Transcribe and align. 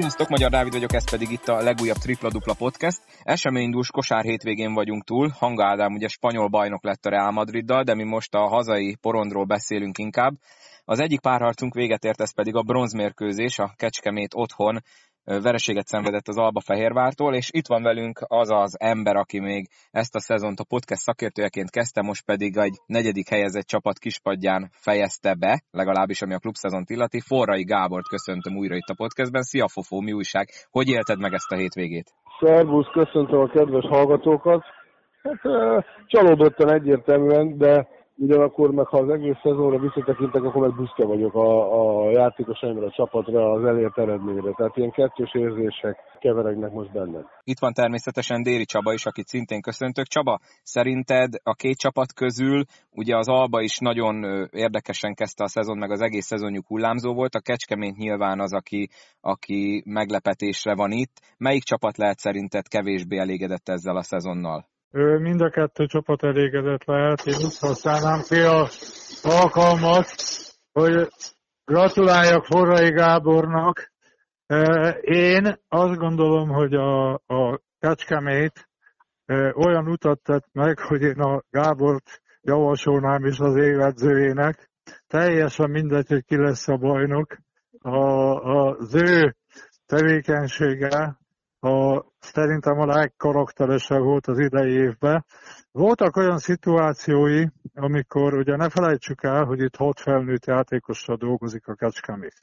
Sziasztok, 0.00 0.28
Magyar 0.28 0.50
Dávid 0.50 0.72
vagyok, 0.72 0.92
ez 0.92 1.10
pedig 1.10 1.30
itt 1.30 1.48
a 1.48 1.62
legújabb 1.62 1.96
Tripla 1.96 2.30
Dupla 2.30 2.54
Podcast. 2.54 3.00
Eseménydús 3.22 3.90
kosár 3.90 4.24
hétvégén 4.24 4.74
vagyunk 4.74 5.04
túl. 5.04 5.28
Hanga 5.28 5.64
Ádám 5.64 5.92
ugye 5.92 6.08
spanyol 6.08 6.48
bajnok 6.48 6.84
lett 6.84 7.04
a 7.04 7.10
Real 7.10 7.30
Madriddal, 7.30 7.82
de 7.82 7.94
mi 7.94 8.04
most 8.04 8.34
a 8.34 8.48
hazai 8.48 8.96
porondról 9.00 9.44
beszélünk 9.44 9.98
inkább. 9.98 10.32
Az 10.84 11.00
egyik 11.00 11.20
párharcunk 11.20 11.74
véget 11.74 12.04
ért, 12.04 12.20
ez 12.20 12.34
pedig 12.34 12.54
a 12.54 12.62
bronzmérkőzés, 12.62 13.58
a 13.58 13.72
Kecskemét 13.76 14.34
otthon 14.34 14.82
vereséget 15.24 15.86
szenvedett 15.86 16.28
az 16.28 16.38
Alba 16.38 16.60
Fehérvártól, 16.60 17.34
és 17.34 17.48
itt 17.52 17.66
van 17.66 17.82
velünk 17.82 18.20
az 18.26 18.50
az 18.50 18.76
ember, 18.80 19.16
aki 19.16 19.40
még 19.40 19.68
ezt 19.90 20.14
a 20.14 20.20
szezont 20.20 20.60
a 20.60 20.64
podcast 20.64 21.00
szakértőjeként 21.00 21.70
kezdte, 21.70 22.02
most 22.02 22.24
pedig 22.24 22.56
egy 22.56 22.76
negyedik 22.86 23.28
helyezett 23.28 23.66
csapat 23.66 23.98
kispadján 23.98 24.70
fejezte 24.72 25.34
be, 25.34 25.62
legalábbis 25.70 26.22
ami 26.22 26.34
a 26.34 26.38
klubszezont 26.38 26.90
illeti. 26.90 27.20
Forrai 27.20 27.64
Gábort 27.64 28.08
köszöntöm 28.08 28.56
újra 28.56 28.74
itt 28.74 28.88
a 28.88 28.94
podcastben. 28.94 29.42
Szia 29.42 29.68
Fofó, 29.68 30.00
mi 30.00 30.12
újság? 30.12 30.48
Hogy 30.70 30.88
élted 30.88 31.18
meg 31.20 31.32
ezt 31.32 31.52
a 31.52 31.56
hétvégét? 31.56 32.12
Szervusz, 32.40 32.90
köszöntöm 32.92 33.40
a 33.40 33.48
kedves 33.48 33.86
hallgatókat. 33.86 34.62
Hát 35.22 35.84
csalódottan 36.06 36.72
egyértelműen, 36.72 37.58
de 37.58 37.88
Ugyanakkor 38.22 38.70
meg 38.70 38.86
ha 38.86 38.98
az 38.98 39.08
egész 39.08 39.36
szezonra 39.42 39.78
visszatekintek, 39.78 40.42
akkor 40.42 40.62
meg 40.66 40.76
büszke 40.76 41.04
vagyok 41.06 41.34
a, 41.34 41.50
a 41.80 42.10
játékosaimra, 42.10 42.86
a 42.86 42.90
csapatra, 42.90 43.50
az 43.52 43.64
elért 43.64 43.98
eredményre. 43.98 44.52
Tehát 44.52 44.76
ilyen 44.76 44.90
kettős 44.90 45.34
érzések 45.34 45.96
keveregnek 46.18 46.72
most 46.72 46.92
bennem. 46.92 47.26
Itt 47.44 47.58
van 47.58 47.72
természetesen 47.72 48.42
Déri 48.42 48.64
Csaba 48.64 48.92
is, 48.92 49.06
akit 49.06 49.26
szintén 49.26 49.60
köszöntök. 49.60 50.06
Csaba, 50.06 50.38
szerinted 50.62 51.32
a 51.42 51.54
két 51.54 51.76
csapat 51.76 52.12
közül, 52.12 52.62
ugye 52.90 53.16
az 53.16 53.28
Alba 53.28 53.60
is 53.60 53.78
nagyon 53.78 54.24
érdekesen 54.50 55.14
kezdte 55.14 55.44
a 55.44 55.48
szezon, 55.48 55.78
meg 55.78 55.90
az 55.90 56.00
egész 56.00 56.26
szezonjuk 56.26 56.66
hullámzó 56.66 57.14
volt, 57.14 57.34
a 57.34 57.40
Kecskemét 57.40 57.96
nyilván 57.96 58.40
az, 58.40 58.52
aki, 58.52 58.88
aki 59.20 59.82
meglepetésre 59.86 60.74
van 60.74 60.90
itt. 60.90 61.20
Melyik 61.38 61.62
csapat 61.62 61.96
lehet 61.96 62.18
szerinted 62.18 62.68
kevésbé 62.68 63.18
elégedett 63.18 63.68
ezzel 63.68 63.96
a 63.96 64.02
szezonnal? 64.02 64.64
Mind 64.92 65.40
a 65.40 65.50
kettő 65.50 65.86
csapat 65.86 66.22
elégedett 66.22 66.84
lehet. 66.84 67.26
Én 67.26 67.34
úgy 67.34 67.58
használnám 67.58 68.20
ki 68.28 68.40
a 68.40 68.68
alkalmat, 69.22 70.06
hogy 70.72 71.08
gratuláljak 71.64 72.44
Forrai 72.44 72.90
Gábornak. 72.90 73.92
Én 75.00 75.58
azt 75.68 75.98
gondolom, 75.98 76.48
hogy 76.48 76.74
a, 76.74 77.12
a 77.12 77.60
Kecskemét 77.78 78.68
olyan 79.54 79.88
utat 79.88 80.22
tett 80.22 80.46
meg, 80.52 80.78
hogy 80.78 81.02
én 81.02 81.20
a 81.20 81.42
Gábort 81.50 82.22
javasolnám 82.40 83.24
is 83.24 83.38
az 83.38 83.56
évedzőjének. 83.56 84.70
Teljesen 85.06 85.70
mindegy, 85.70 86.08
hogy 86.08 86.24
ki 86.24 86.36
lesz 86.36 86.68
a 86.68 86.76
bajnok. 86.76 87.36
A, 87.78 87.98
az 88.44 88.94
ő 88.94 89.36
tevékenysége 89.86 91.19
a, 91.60 92.04
szerintem 92.18 92.78
a 92.78 92.86
legkarakteresebb 92.86 94.02
volt 94.02 94.26
az 94.26 94.38
idei 94.38 94.72
évben. 94.72 95.24
Voltak 95.72 96.16
olyan 96.16 96.38
szituációi, 96.38 97.46
amikor 97.74 98.34
ugye 98.34 98.56
ne 98.56 98.68
felejtsük 98.68 99.22
el, 99.22 99.44
hogy 99.44 99.60
itt 99.60 99.76
hat 99.76 100.00
felnőtt 100.00 100.46
játékossal 100.46 101.16
dolgozik 101.16 101.66
a 101.66 101.74
Kecskemét. 101.74 102.38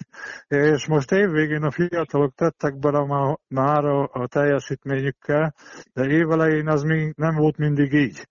És 0.48 0.88
most 0.88 1.12
évvégén 1.12 1.64
a 1.64 1.72
fiatalok 1.72 2.34
tettek 2.36 2.80
bele 2.80 3.06
már 3.48 3.86
a, 3.86 4.10
a 4.14 4.28
teljesítményükkel, 4.28 5.54
de 5.94 6.06
évelején 6.06 6.68
az 6.68 6.84
még 6.84 7.14
nem 7.16 7.36
volt 7.36 7.58
mindig 7.58 7.94
így. 7.94 8.28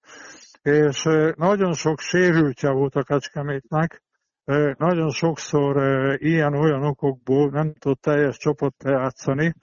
És 0.63 1.09
nagyon 1.37 1.73
sok 1.73 2.01
sérültje 2.01 2.71
volt 2.71 2.95
a 2.95 3.03
Kecskemétnek, 3.03 4.03
nagyon 4.77 5.11
sokszor 5.11 5.77
ilyen-olyan 6.21 6.85
okokból 6.85 7.51
nem 7.51 7.73
tudott 7.73 8.01
teljes 8.01 8.37
csapat 8.37 8.75
játszani, 8.85 9.55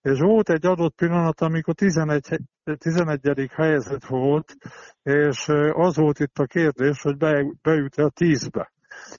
és 0.00 0.18
volt 0.18 0.48
egy 0.48 0.66
adott 0.66 0.94
pillanat, 0.94 1.40
amikor 1.40 1.74
11, 1.74 2.38
11. 2.78 3.50
helyezett 3.52 4.04
volt, 4.04 4.54
és 5.02 5.48
az 5.72 5.96
volt 5.96 6.18
itt 6.18 6.38
a 6.38 6.44
kérdés, 6.44 7.00
hogy 7.00 7.16
be, 7.16 7.44
bejut-e 7.62 8.02
a 8.02 8.10
10-be. 8.10 8.72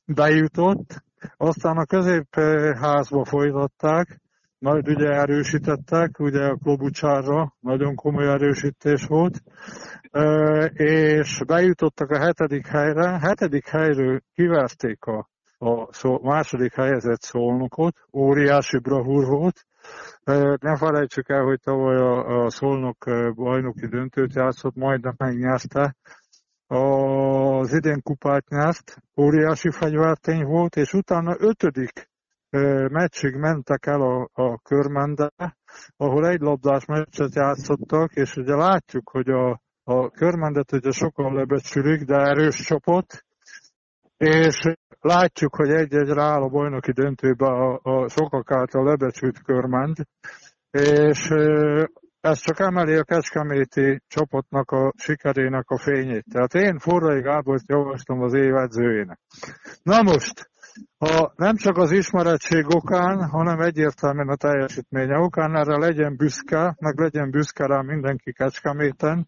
Bejutott, 0.05 1.03
aztán 1.37 1.77
a 1.77 1.85
középházba 1.85 3.25
folytatták, 3.25 4.21
majd 4.59 4.87
ugye 4.87 5.09
erősítettek, 5.09 6.19
ugye 6.19 6.43
a 6.43 6.55
Klobucsárra 6.55 7.55
nagyon 7.59 7.95
komoly 7.95 8.27
erősítés 8.27 9.05
volt, 9.05 9.41
és 10.73 11.41
bejutottak 11.45 12.09
a 12.09 12.19
hetedik 12.19 12.67
helyre, 12.67 13.19
hetedik 13.19 13.67
helyről 13.67 14.21
kiverték 14.33 15.03
a, 15.05 15.29
a 15.57 16.19
második 16.21 16.73
helyezett 16.73 17.21
szolnokot, 17.21 17.95
óriási 18.13 18.79
bravúr 18.79 19.25
volt, 19.25 19.65
ne 20.61 20.77
felejtsük 20.77 21.29
el, 21.29 21.43
hogy 21.43 21.59
tavaly 21.59 21.95
a, 21.95 22.43
a 22.43 22.49
Szolnok 22.49 22.97
bajnoki 23.35 23.87
döntőt 23.87 24.33
játszott, 24.33 24.75
majdnem 24.75 25.13
megnyerte. 25.17 25.95
Az 26.67 27.73
idén 27.73 28.01
kupát 28.01 28.49
nyert, 28.49 28.97
óriási 29.21 29.71
fegyvertény 29.71 30.43
volt, 30.43 30.75
és 30.75 30.93
utána 30.93 31.35
ötödik 31.39 32.09
meccsig 32.89 33.35
mentek 33.35 33.85
el 33.85 34.01
a, 34.01 34.29
a 34.33 34.57
körmende, 34.57 35.31
ahol 35.97 36.27
egy 36.27 36.39
labdás 36.39 36.85
meccset 36.85 37.35
játszottak, 37.35 38.13
és 38.13 38.35
ugye 38.35 38.55
látjuk, 38.55 39.09
hogy 39.09 39.29
a, 39.29 39.61
a 39.99 40.09
körmendet 40.09 40.71
ugye 40.71 40.91
sokan 40.91 41.33
lebecsülik, 41.33 42.01
de 42.03 42.15
erős 42.15 42.55
csapat, 42.55 43.25
és 44.17 44.73
látjuk, 44.99 45.55
hogy 45.55 45.69
egy-egy 45.69 46.09
rááll 46.09 46.41
a 46.41 46.49
bajnoki 46.49 46.91
döntőbe 46.91 47.45
a, 47.45 47.79
a 47.83 48.09
sokak 48.09 48.51
által 48.51 48.83
lebecsült 48.83 49.41
körment, 49.43 49.97
és 50.71 51.29
ez 52.21 52.39
csak 52.39 52.59
emeli 52.59 52.95
a 52.95 53.03
Kecskeméti 53.03 54.01
csapatnak 54.07 54.71
a 54.71 54.93
sikerének 54.97 55.69
a 55.69 55.77
fényét. 55.77 56.25
Tehát 56.31 56.53
én 56.53 56.79
Forrai 56.79 57.21
Gábort 57.21 57.63
javaslom 57.67 58.21
az 58.21 58.33
év 58.33 58.55
edzőjének. 58.55 59.19
Na 59.83 60.01
most, 60.01 60.50
ha 60.97 61.33
nem 61.35 61.55
csak 61.55 61.77
az 61.77 61.91
ismerettség 61.91 62.65
okán, 62.75 63.29
hanem 63.29 63.59
egyértelműen 63.59 64.27
a 64.27 64.35
teljesítménye 64.35 65.17
okán, 65.17 65.55
erre 65.55 65.77
legyen 65.77 66.15
büszke, 66.15 66.75
meg 66.79 66.99
legyen 66.99 67.29
büszke 67.29 67.65
rá 67.65 67.81
mindenki 67.81 68.33
Kecskeméten, 68.33 69.27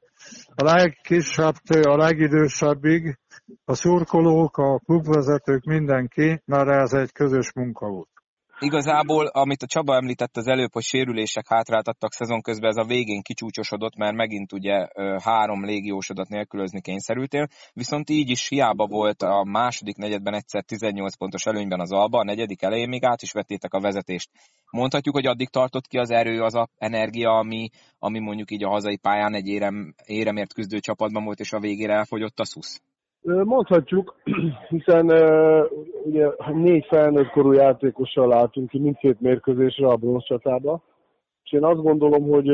a 0.56 0.64
legkisebbtől 0.64 1.84
a 1.84 1.98
legidősebbig, 1.98 3.18
a 3.66 3.74
szurkolók, 3.74 4.58
a 4.58 4.78
klubvezetők, 4.78 5.64
mindenki, 5.64 6.42
mert 6.46 6.70
ez 6.70 6.94
egy 6.94 7.12
közös 7.12 7.54
munka 7.54 7.88
volt. 7.88 8.13
Igazából, 8.60 9.26
amit 9.26 9.62
a 9.62 9.66
Csaba 9.66 9.96
említett 9.96 10.38
az 10.38 10.48
előbb, 10.48 10.74
hogy 10.74 10.84
sérülések 10.84 11.48
hátráltattak 11.48 12.14
szezon 12.14 12.42
közben, 12.42 12.70
ez 12.70 12.76
a 12.78 12.84
végén 12.84 13.22
kicsúcsosodott, 13.22 13.96
mert 13.96 14.16
megint 14.16 14.54
ugye 14.54 14.88
három 15.24 15.66
légiósodat 15.66 16.30
nélkülözni 16.30 16.82
kényszerültél, 16.82 17.48
viszont 17.74 18.10
így 18.10 18.30
is 18.30 18.48
hiába 18.48 18.88
volt 18.88 19.22
a 19.22 19.44
második 19.44 19.96
negyedben 19.96 20.34
egyszer 20.34 20.64
18 20.64 21.18
pontos 21.18 21.46
előnyben 21.46 21.80
az 21.80 21.92
Alba, 21.92 22.20
a 22.20 22.24
negyedik 22.24 22.62
elején 22.62 22.90
még 22.90 23.04
át 23.04 23.22
is 23.22 23.32
vettétek 23.32 23.74
a 23.74 23.82
vezetést. 23.82 24.30
Mondhatjuk, 24.72 25.16
hogy 25.16 25.26
addig 25.26 25.50
tartott 25.50 25.88
ki 25.88 25.98
az 25.98 26.10
erő, 26.10 26.42
az 26.42 26.56
a 26.56 26.70
energia, 26.78 27.30
ami, 27.30 27.70
ami 28.00 28.20
mondjuk 28.20 28.52
így 28.52 28.64
a 28.64 28.70
hazai 28.70 28.98
pályán 28.98 29.34
egy 29.34 29.48
érem, 29.48 29.94
éremért 30.06 30.54
küzdő 30.54 30.80
csapatban 30.80 31.24
volt, 31.24 31.40
és 31.40 31.54
a 31.54 31.60
végére 31.60 31.94
elfogyott 31.94 32.40
a 32.40 32.46
szusz? 32.46 32.82
Mondhatjuk, 33.24 34.16
hiszen 34.70 35.06
ugye 36.04 36.28
négy 36.54 36.86
felnőtt 36.86 37.30
korú 37.30 37.52
játékossal 37.52 38.28
látunk 38.28 38.70
ki 38.70 38.80
mindkét 38.80 39.22
mérkőzésre 39.22 39.88
a 39.88 39.96
bronzcsatába, 39.96 40.82
és 41.44 41.52
én 41.52 41.64
azt 41.64 41.82
gondolom, 41.82 42.30
hogy 42.30 42.48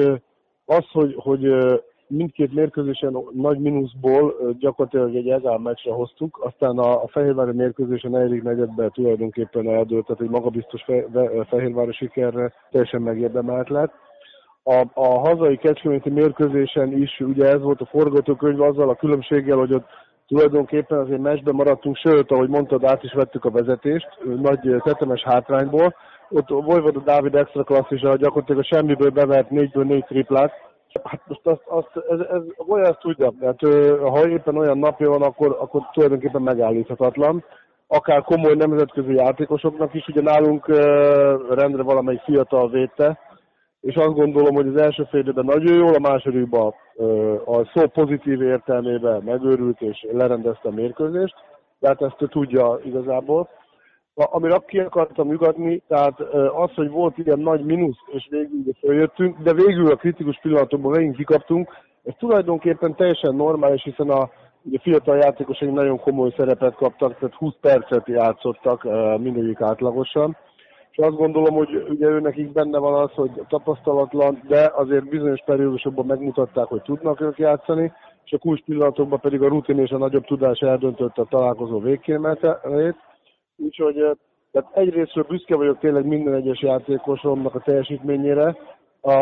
az, 0.66 0.86
hogy, 0.92 1.16
hogy 1.18 1.54
mindkét 2.08 2.54
mérkőzésen 2.54 3.18
nagy 3.32 3.60
mínuszból 3.60 4.36
gyakorlatilag 4.60 5.16
egy 5.16 5.30
egál 5.30 5.58
meccsre 5.58 5.92
hoztuk, 5.92 6.40
aztán 6.44 6.78
a, 6.78 7.04
a 7.04 7.08
Fehérvári 7.08 7.52
mérkőzésen 7.52 8.12
negyedik 8.12 8.44
negyedben 8.44 8.92
tulajdonképpen 8.92 9.70
eldőlt, 9.70 10.06
tehát 10.06 10.22
egy 10.22 10.30
magabiztos 10.30 10.84
fe, 10.84 11.06
Fehérvári 11.48 11.92
sikerre 11.92 12.54
teljesen 12.72 13.02
megérdemelt 13.02 13.70
lett. 13.70 13.94
A, 14.64 14.86
a 14.94 15.20
hazai 15.20 15.58
kecskeméti 15.58 16.10
mérkőzésen 16.10 17.02
is 17.02 17.20
ugye 17.20 17.46
ez 17.46 17.62
volt 17.62 17.82
a 17.82 17.86
forgatókönyv 17.86 18.62
azzal 18.62 18.90
a 18.90 18.96
különbséggel, 18.96 19.58
hogy 19.58 19.74
ott 19.74 19.86
tulajdonképpen 20.30 21.00
azért 21.00 21.22
meccsben 21.22 21.56
maradtunk, 21.56 21.96
sőt, 21.98 22.32
ahogy 22.32 22.50
mondtad, 22.50 22.84
át 22.84 23.04
is 23.04 23.14
vettük 23.14 23.46
a 23.46 23.52
vezetést, 23.52 24.08
nagy 24.42 24.60
tetemes 24.84 25.24
hátrányból. 25.24 25.96
Ott 26.30 26.50
volt 26.50 26.96
a 26.96 27.00
Dávid 27.00 27.36
extra 27.36 27.64
klasszisa, 27.64 28.16
gyakorlatilag 28.16 28.62
a 28.62 28.76
semmiből 28.76 29.10
bevert 29.10 29.50
négyből 29.50 29.84
négy 29.84 30.06
triplát. 30.06 30.52
Hát 31.04 31.22
most 31.28 31.48
azt, 31.48 31.62
azt 31.66 32.06
ez, 32.10 32.20
ez, 32.20 32.42
olyan 32.68 32.86
ezt 32.86 33.00
tudja, 33.00 33.34
tehát 33.40 33.60
ha 34.00 34.28
éppen 34.28 34.58
olyan 34.58 34.78
napja 34.78 35.10
van, 35.10 35.22
akkor, 35.22 35.58
akkor 35.60 35.82
tulajdonképpen 35.94 36.42
megállíthatatlan. 36.42 37.44
Akár 37.88 38.22
komoly 38.22 38.56
nemzetközi 38.56 39.14
játékosoknak 39.14 39.94
is, 39.94 40.08
ugye 40.08 40.22
nálunk 40.22 40.68
rendre 41.50 41.84
valamelyik 41.84 42.22
fiatal 42.22 42.70
védte, 42.70 43.20
és 43.82 43.96
azt 43.96 44.14
gondolom, 44.14 44.56
hogy 44.56 44.68
az 44.68 44.82
első 44.82 45.04
félidőben 45.04 45.46
nagyon 45.46 45.76
jól, 45.76 45.94
a 45.94 46.00
másodikban 46.00 46.74
a 47.46 47.72
szó 47.74 47.88
pozitív 47.88 48.42
értelmében 48.42 49.24
megőrült 49.24 49.82
és 49.82 50.08
lerendezte 50.12 50.68
a 50.70 50.72
mérkőzést, 50.72 51.36
tehát 51.80 52.02
ezt 52.02 52.22
ő 52.22 52.28
tudja 52.28 52.80
igazából. 52.84 53.50
amire 54.14 54.58
ki 54.68 54.80
akartam 54.80 55.32
ügatni, 55.32 55.84
tehát 55.88 56.20
az, 56.56 56.74
hogy 56.74 56.90
volt 56.90 57.18
ilyen 57.18 57.40
nagy 57.40 57.64
mínusz, 57.66 57.98
és 58.12 58.28
végül 58.30 58.74
följöttünk, 58.80 59.38
de 59.38 59.54
végül 59.54 59.92
a 59.92 59.96
kritikus 59.96 60.40
pillanatokban 60.42 60.92
megint 60.92 61.16
kikaptunk, 61.16 61.70
ez 62.04 62.14
tulajdonképpen 62.18 62.96
teljesen 62.96 63.36
normális, 63.36 63.84
hiszen 63.84 64.10
a 64.10 64.30
ugye 64.64 64.80
fiatal 64.82 65.18
játékosok 65.18 65.72
nagyon 65.72 66.00
komoly 66.00 66.34
szerepet 66.38 66.76
kaptak, 66.76 67.18
tehát 67.18 67.36
20 67.36 67.54
percet 67.62 68.08
játszottak 68.08 68.84
mindegyik 69.20 69.62
átlagosan, 69.62 70.38
és 71.00 71.06
azt 71.06 71.16
gondolom, 71.16 71.56
hogy 71.56 71.86
ugye 71.90 72.08
ő 72.08 72.20
nekik 72.20 72.52
benne 72.52 72.78
van 72.78 72.94
az, 72.94 73.12
hogy 73.12 73.32
tapasztalatlan, 73.48 74.42
de 74.48 74.72
azért 74.76 75.10
bizonyos 75.10 75.42
periódusokban 75.46 76.06
megmutatták, 76.06 76.66
hogy 76.66 76.82
tudnak 76.82 77.22
ők 77.22 77.38
játszani, 77.38 77.92
és 78.26 78.32
a 78.32 78.38
kulcs 78.38 78.64
pillanatokban 78.64 79.20
pedig 79.20 79.42
a 79.42 79.48
rutin 79.48 79.80
és 79.80 79.90
a 79.90 79.98
nagyobb 79.98 80.26
tudás 80.26 80.60
eldöntötte 80.60 81.22
a 81.22 81.28
találkozó 81.30 81.80
végkiemeltét. 81.80 82.96
Úgyhogy 83.56 83.96
tehát 84.52 84.70
egyrésztről 84.74 85.26
büszke 85.28 85.56
vagyok 85.56 85.80
tényleg 85.80 86.06
minden 86.06 86.34
egyes 86.34 86.62
játékosomnak 86.62 87.56
a 87.56 87.60
teljesítményére, 87.60 88.58
a, 89.02 89.14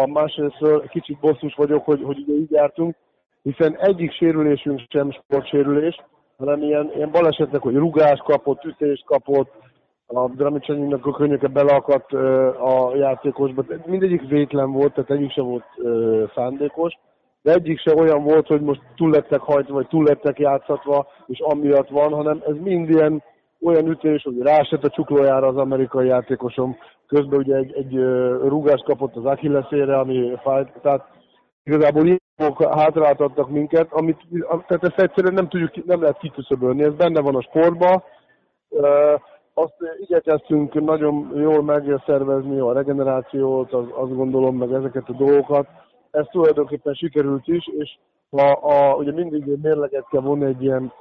a 0.00 0.06
másrésztről 0.06 0.86
kicsit 0.88 1.20
bosszus 1.20 1.54
vagyok, 1.54 1.84
hogy, 1.84 2.02
hogy 2.02 2.18
ugye 2.18 2.34
így 2.34 2.50
jártunk, 2.50 2.94
hiszen 3.42 3.76
egyik 3.76 4.12
sérülésünk 4.12 4.80
sem 4.88 5.10
sportsérülés, 5.10 5.96
hanem 6.38 6.62
ilyen, 6.62 6.90
ilyen 6.94 7.10
balesetek, 7.10 7.60
hogy 7.60 7.74
rugás 7.74 8.18
kapott, 8.24 8.64
ütést 8.64 9.04
kapott, 9.04 9.62
a 10.14 10.28
Dramicsanyinak 10.28 11.06
a 11.06 11.12
könyöke 11.12 11.46
beleakadt 11.46 12.12
a 12.60 12.92
játékosba. 12.96 13.64
Mindegyik 13.86 14.28
vétlen 14.28 14.72
volt, 14.72 14.94
tehát 14.94 15.10
egyik 15.10 15.32
sem 15.32 15.44
volt 15.44 15.64
szándékos, 16.34 16.98
de 17.42 17.52
egyik 17.52 17.78
se 17.80 17.94
olyan 17.94 18.22
volt, 18.22 18.46
hogy 18.46 18.60
most 18.60 18.80
túl 18.96 19.10
lettek 19.10 19.40
hajtva, 19.40 19.74
vagy 19.74 19.86
túl 19.86 20.04
lettek 20.04 20.38
játszatva, 20.38 21.06
és 21.26 21.40
amiatt 21.40 21.88
van, 21.88 22.12
hanem 22.12 22.42
ez 22.46 22.54
mind 22.62 22.90
ilyen 22.90 23.22
olyan 23.64 23.86
ütés, 23.86 24.22
hogy 24.22 24.38
rásett 24.38 24.84
a 24.84 24.90
csuklójára 24.90 25.46
az 25.46 25.56
amerikai 25.56 26.06
játékosom, 26.06 26.76
közben 27.06 27.38
ugye 27.38 27.56
egy, 27.56 27.72
egy 27.72 27.94
rugást 28.48 28.84
kapott 28.84 29.16
az 29.16 29.24
Achillesére, 29.24 29.98
ami 29.98 30.32
fájt, 30.42 30.72
tehát 30.82 31.04
igazából 31.64 32.02
ilyenek 32.02 32.62
hátráltattak 32.62 33.50
minket, 33.50 33.92
amit, 33.92 34.20
tehát 34.66 34.84
ezt 34.84 35.00
egyszerűen 35.00 35.34
nem 35.34 35.48
tudjuk, 35.48 35.84
nem 35.84 36.00
lehet 36.00 36.18
kiküszöbölni, 36.18 36.82
ez 36.82 36.94
benne 36.94 37.20
van 37.20 37.34
a 37.34 37.42
sportban, 37.42 38.02
azt 39.54 39.74
igyekeztünk 39.98 40.74
nagyon 40.74 41.32
jól 41.34 41.62
megszervezni 41.62 42.58
a 42.58 42.72
regenerációt, 42.72 43.72
az, 43.72 43.84
azt 43.94 44.14
gondolom, 44.14 44.56
meg 44.56 44.72
ezeket 44.72 45.08
a 45.08 45.12
dolgokat. 45.12 45.66
Ez 46.10 46.26
tulajdonképpen 46.30 46.94
sikerült 46.94 47.46
is, 47.46 47.66
és 47.78 47.98
ha 48.30 48.50
a, 48.50 48.94
ugye 48.94 49.12
mindig 49.12 49.44
mérleget 49.62 50.08
kell 50.10 50.20
vonni 50.20 50.44
egy 50.44 50.62
ilyen 50.62 50.92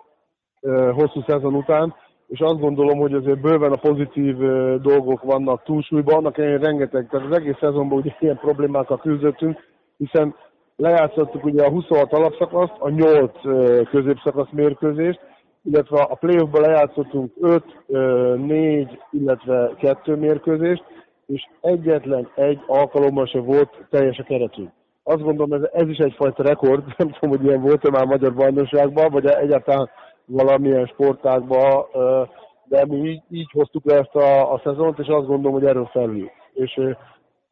e, 0.61 0.91
hosszú 0.91 1.21
szezon 1.27 1.55
után, 1.55 1.95
és 2.27 2.39
azt 2.39 2.59
gondolom, 2.59 2.99
hogy 2.99 3.13
azért 3.13 3.41
bőven 3.41 3.71
a 3.71 3.79
pozitív 3.79 4.43
e, 4.43 4.77
dolgok 4.77 5.23
vannak 5.23 5.63
túlsúlyban, 5.63 6.15
annak 6.15 6.37
ellenére 6.37 6.65
rengeteg, 6.65 7.07
tehát 7.09 7.27
az 7.27 7.37
egész 7.37 7.57
szezonban 7.59 7.97
ugye 7.97 8.15
ilyen 8.19 8.37
problémákkal 8.37 8.97
küzdöttünk, 8.97 9.59
hiszen 9.97 10.35
lejátszottuk 10.75 11.45
ugye 11.45 11.63
a 11.63 11.69
26 11.69 12.13
alapszakaszt, 12.13 12.73
a 12.79 12.89
8 12.89 13.45
e, 13.45 13.83
középszakasz 13.83 14.49
mérkőzést, 14.51 15.19
illetve 15.63 16.01
a 16.01 16.15
playoffban 16.15 16.61
lejátszottunk 16.61 17.33
5, 17.39 17.63
4, 17.87 18.99
illetve 19.11 19.75
2 19.79 20.15
mérkőzést, 20.15 20.83
és 21.25 21.47
egyetlen 21.61 22.29
egy 22.35 22.59
alkalommal 22.67 23.25
se 23.25 23.39
volt 23.39 23.85
teljes 23.89 24.17
a 24.17 24.23
keretünk. 24.23 24.71
Azt 25.03 25.21
gondolom, 25.21 25.53
ez, 25.53 25.69
ez 25.73 25.87
is 25.87 25.97
egyfajta 25.97 26.43
rekord, 26.43 26.83
nem 26.97 27.09
tudom, 27.09 27.37
hogy 27.37 27.45
ilyen 27.45 27.61
volt-e 27.61 27.89
már 27.89 28.05
magyar 28.05 28.33
bajnokságban, 28.33 29.11
vagy 29.11 29.25
egyáltalán 29.25 29.89
valamilyen 30.25 30.85
sportágban, 30.85 31.85
de 32.65 32.85
mi 32.85 33.09
így, 33.09 33.21
így 33.29 33.51
hoztuk 33.51 33.85
le 33.85 33.97
ezt 33.97 34.15
a, 34.15 34.53
a 34.53 34.61
szezont, 34.63 34.99
és 34.99 35.07
azt 35.07 35.27
gondolom, 35.27 35.53
hogy 35.53 35.65
erről 35.65 35.89
felül. 35.91 36.29
És 36.53 36.79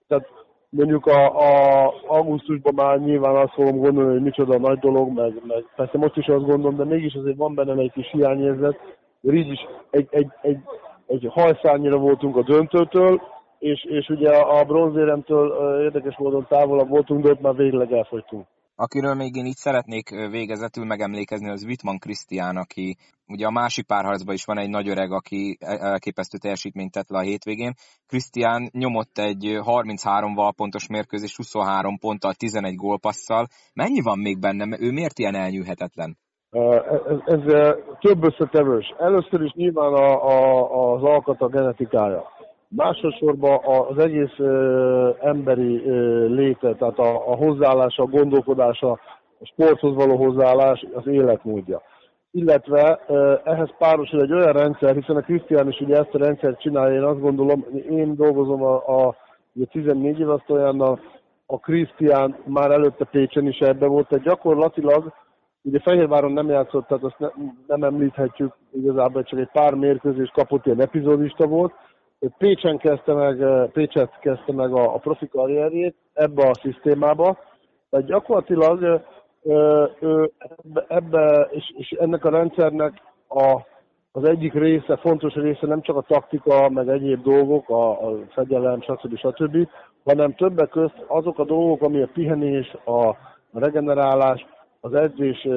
tehát 0.08 0.28
mondjuk 0.70 1.06
a, 1.06 1.26
a 1.26 1.94
augusztusban 2.08 2.74
már 2.76 3.00
nyilván 3.00 3.36
azt 3.36 3.54
fogom 3.54 3.78
gondolni, 3.78 4.12
hogy 4.12 4.22
micsoda 4.22 4.58
nagy 4.58 4.80
dolog, 4.80 5.14
meg, 5.14 5.42
meg 5.48 5.66
persze 5.76 5.98
most 5.98 6.18
is 6.18 6.28
azt 6.28 6.46
gondolom, 6.46 6.76
de 6.76 6.84
mégis 6.84 7.14
azért 7.14 7.38
van 7.38 7.56
benne 7.56 7.82
egy 7.82 7.92
kis 7.92 8.10
hiányérzet, 8.12 8.80
így 9.22 9.48
is 9.48 9.60
egy, 9.90 10.08
egy, 10.12 10.28
egy, 10.42 10.60
egy 11.08 11.28
hajszányira 11.30 11.98
voltunk 11.98 12.38
a 12.38 12.44
döntőtől, 12.44 13.22
és, 13.60 13.84
és 13.84 14.10
ugye 14.10 14.30
a 14.30 14.64
bronzéremtől 14.64 15.80
érdekes 15.82 16.18
módon 16.18 16.46
távolabb 16.50 16.90
voltunk, 16.90 17.24
de 17.24 17.30
ott 17.30 17.42
már 17.42 17.56
végleg 17.56 17.92
elfogytunk. 17.92 18.46
Akiről 18.86 19.14
még 19.14 19.36
én 19.36 19.46
itt 19.46 19.66
szeretnék 19.68 20.10
végezetül 20.10 20.86
megemlékezni, 20.86 21.50
az 21.50 21.64
Wittmann 21.64 21.98
Krisztián, 21.98 22.56
aki 22.58 22.96
ugye 23.28 23.46
a 23.46 23.52
másik 23.52 23.86
párharcban 23.86 24.34
is 24.34 24.46
van 24.46 24.58
egy 24.58 24.70
nagy 24.70 24.90
öreg, 24.90 25.12
aki 25.12 25.58
elképesztő 25.60 26.38
teljesítményt 26.38 26.92
tett 26.92 27.10
le 27.10 27.18
a 27.18 27.22
hétvégén. 27.22 27.74
Krisztián 28.08 28.70
nyomott 28.72 29.18
egy 29.18 29.60
33 29.64 30.34
val 30.34 30.54
pontos 30.54 30.88
mérkőzés, 30.88 31.36
23 31.36 31.98
ponttal, 31.98 32.34
11 32.34 32.76
gólpasszal. 32.76 33.48
Mennyi 33.74 34.02
van 34.02 34.20
még 34.20 34.40
benne? 34.40 34.78
Ő 34.80 34.92
miért 34.92 35.20
ilyen 35.20 35.36
elnyűhetetlen? 35.36 36.18
Ez, 36.50 37.22
ez 37.26 37.76
több 38.00 38.24
összetevős. 38.24 38.94
Először 38.98 39.42
is 39.42 39.52
nyilván 39.52 39.94
a, 39.94 40.08
a, 40.28 40.94
az 40.94 41.04
alkat 41.04 41.42
a 41.42 41.48
genetikája 41.48 42.39
Másosorban 42.76 43.60
az 43.90 43.98
egész 43.98 44.38
emberi 45.22 45.90
léte, 46.28 46.76
tehát 46.76 47.00
a, 47.00 47.32
a 47.32 47.36
hozzáállása, 47.36 48.04
a 48.04 48.08
gondolkodása, 48.08 48.92
a 49.40 49.46
sporthoz 49.46 49.96
való 49.96 50.16
hozzáállás, 50.16 50.86
az 50.94 51.08
életmódja. 51.08 51.82
Illetve 52.32 53.00
ehhez 53.44 53.70
párosul 53.78 54.22
egy 54.22 54.34
olyan 54.34 54.54
rendszer, 54.54 54.96
hiszen 54.96 55.16
a 55.16 55.22
Krisztián 55.22 55.68
is 55.68 55.80
ugye 55.80 55.98
ezt 55.98 56.14
a 56.14 56.18
rendszert 56.18 56.62
csinálja, 56.62 56.96
én 56.96 57.04
azt 57.04 57.20
gondolom, 57.20 57.66
én 57.90 58.16
dolgozom 58.16 58.64
a, 58.64 58.76
a 58.76 59.16
ugye 59.54 59.66
14 59.66 60.20
év 60.20 60.30
azt 60.30 60.50
a 61.46 61.60
Krisztián 61.60 62.36
már 62.46 62.72
előtte 62.72 63.06
Pécsen 63.06 63.48
is 63.48 63.58
ebbe 63.58 63.88
volt, 63.88 64.08
tehát 64.08 64.26
gyakorlatilag 64.26 65.14
ugye 65.62 65.80
Fehérváron 65.80 66.32
nem 66.32 66.50
játszott, 66.50 66.88
tehát 66.88 67.04
azt 67.04 67.20
ne, 67.20 67.28
nem 67.68 67.84
említhetjük, 67.84 68.56
igazából 68.72 69.24
csak 69.24 69.40
egy 69.40 69.50
pár 69.52 69.74
mérkőzés 69.74 70.30
kapott, 70.34 70.66
ilyen 70.66 70.82
epizódista 70.82 71.48
volt, 71.48 71.74
Pécsen 72.38 72.78
kezdte 72.78 73.14
meg, 73.14 73.70
Pécset 73.72 74.20
kezdte 74.20 74.54
meg 74.54 74.74
a, 74.74 74.94
a 74.94 74.98
profi 74.98 75.28
karrierjét 75.28 75.96
ebbe 76.14 76.48
a 76.48 76.54
szisztémába, 76.54 77.38
tehát 77.90 78.06
gyakorlatilag 78.06 79.04
ő, 79.44 79.90
ő 80.00 80.32
ebbe, 80.88 81.48
és, 81.52 81.74
és, 81.78 81.90
ennek 81.92 82.26
a 82.26 82.30
rendszernek 82.30 82.94
a, 83.28 83.62
az 84.12 84.24
egyik 84.24 84.54
része, 84.54 84.98
fontos 84.98 85.34
része 85.34 85.68
nem 85.68 85.82
csak 85.82 85.96
a 85.96 86.02
taktika, 86.08 86.70
meg 86.70 86.90
egyéb 86.90 87.24
dolgok, 87.24 87.70
a, 87.70 88.08
a 88.08 88.18
fegyelem, 88.30 88.82
stb. 88.82 89.18
stb., 89.18 89.68
hanem 90.04 90.36
többek 90.36 90.70
közt 90.70 91.04
azok 91.08 91.40
a 91.40 91.46
dolgok, 91.46 91.82
ami 91.82 92.02
a 92.02 92.10
pihenés, 92.14 92.76
a, 92.86 93.16
regenerálás, 93.54 94.46
az 94.82 94.94
edzés, 94.94 95.48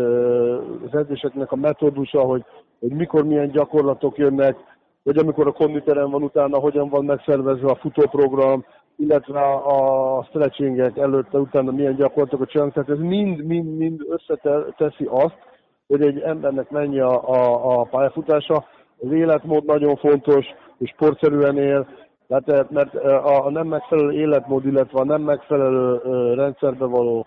az 0.87 0.95
edzéseknek 0.95 1.53
a 1.53 1.57
metódusa, 1.57 2.21
hogy, 2.21 2.45
hogy 2.81 2.93
mikor 2.93 3.25
milyen 3.25 3.51
gyakorlatok 3.51 4.19
jönnek, 4.19 4.57
hogy 5.05 5.19
amikor 5.19 5.47
a 5.47 5.53
konditerem 5.53 6.11
van 6.11 6.23
utána, 6.23 6.59
hogyan 6.59 6.89
van 6.89 7.05
megszervezve 7.05 7.71
a 7.71 7.75
futóprogram, 7.75 8.65
illetve 8.97 9.41
a 9.55 10.25
stretchingek 10.29 10.97
előtte, 10.97 11.39
utána 11.39 11.71
milyen 11.71 11.97
gyakorlatokat 11.97 12.49
csinálunk. 12.49 12.75
Tehát 12.75 12.91
ez 12.91 12.99
mind-mind-mind 12.99 14.01
összeteszi 14.09 15.09
azt, 15.11 15.39
hogy 15.87 16.03
egy 16.03 16.19
embernek 16.19 16.71
mennyi 16.71 17.01
a, 17.01 17.29
a, 17.29 17.81
a 17.81 17.85
pályafutása. 17.85 18.65
Az 18.99 19.13
életmód 19.13 19.65
nagyon 19.65 19.97
fontos, 19.97 20.47
hogy 20.79 20.89
sportszerűen 20.89 21.59
él, 21.59 21.87
tehát, 22.29 22.49
eh, 22.49 22.67
mert 22.71 22.95
eh, 22.95 23.27
a 23.27 23.51
nem 23.51 23.67
megfelelő 23.67 24.13
életmód, 24.13 24.67
illetve 24.67 25.01
a 25.01 25.05
nem 25.05 25.23
megfelelő 25.23 25.95
eh, 25.95 26.35
rendszerbe 26.35 26.85
való 26.85 27.27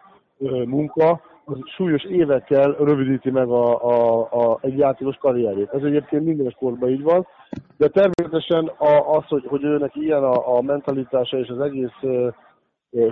munka, 0.66 1.22
az 1.46 1.58
súlyos 1.76 2.04
évekkel 2.04 2.72
rövidíti 2.72 3.30
meg 3.30 3.50
a, 3.50 3.84
a, 3.84 4.28
a, 4.32 4.58
egy 4.62 4.78
játékos 4.78 5.16
karrierjét. 5.16 5.74
Ez 5.74 5.84
egyébként 5.84 6.26
minden 6.26 6.50
sportban 6.50 6.90
így 6.90 7.04
van, 7.04 7.28
de 7.78 7.88
természetesen 7.88 8.66
a, 8.78 9.16
az, 9.18 9.24
hogy, 9.28 9.46
hogy 9.48 9.64
őnek 9.64 9.96
ilyen 9.96 10.24
a, 10.24 10.58
a 10.58 10.62
mentalitása 10.62 11.38
és 11.38 11.48
az 11.48 11.60
egész 11.60 11.98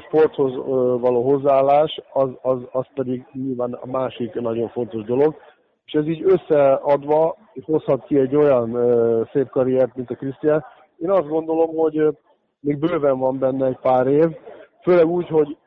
sporthoz 0.08 0.56
való 1.02 1.32
hozzáállás, 1.32 2.02
az, 2.14 2.30
az, 2.42 2.58
az 2.72 2.86
pedig 2.94 3.26
nyilván 3.32 3.74
a 3.74 3.88
másik 3.88 4.34
nagyon 4.34 4.70
fontos 4.70 5.04
dolog. 5.04 5.36
És 5.86 5.94
ez 5.94 6.08
így 6.08 6.24
összeadva 6.26 7.38
hozhat 7.66 8.06
ki 8.06 8.18
egy 8.18 8.36
olyan 8.36 8.78
szép 9.32 9.50
karriert, 9.50 9.96
mint 9.96 10.10
a 10.10 10.16
Krisztián. 10.16 10.66
Én 10.98 11.10
azt 11.10 11.28
gondolom, 11.28 11.76
hogy 11.76 12.18
még 12.60 12.80
bőven 12.80 13.20
van 13.20 13.40
benne 13.40 13.66
egy 13.66 13.78
pár 13.82 14.08
év, 14.08 14.38
Főleg 14.84 15.08
úgy, 15.08 15.28
hogy 15.28 15.58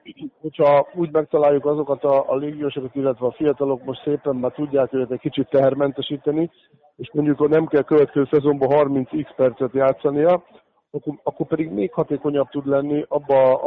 hogyha 0.41 0.89
úgy 0.95 1.13
megtaláljuk 1.13 1.67
azokat 1.67 2.05
a, 2.05 2.31
a 2.31 2.37
légiósokat, 2.37 2.95
illetve 2.95 3.27
a 3.27 3.33
fiatalok 3.33 3.85
most 3.85 4.03
szépen 4.03 4.37
már 4.37 4.53
tudják 4.53 4.93
őket 4.93 5.11
egy 5.11 5.21
kicsit 5.21 5.49
tehermentesíteni, 5.49 6.51
és 6.97 7.11
mondjuk 7.13 7.49
nem 7.49 7.67
kell 7.67 7.83
következő 7.83 8.29
szezonban 8.31 8.69
30x 8.71 9.29
percet 9.37 9.73
játszania, 9.73 10.43
akkor, 10.91 11.15
akkor 11.23 11.47
pedig 11.47 11.71
még 11.71 11.93
hatékonyabb 11.93 12.49
tud 12.49 12.67
lenni 12.67 13.05
abba 13.09 13.63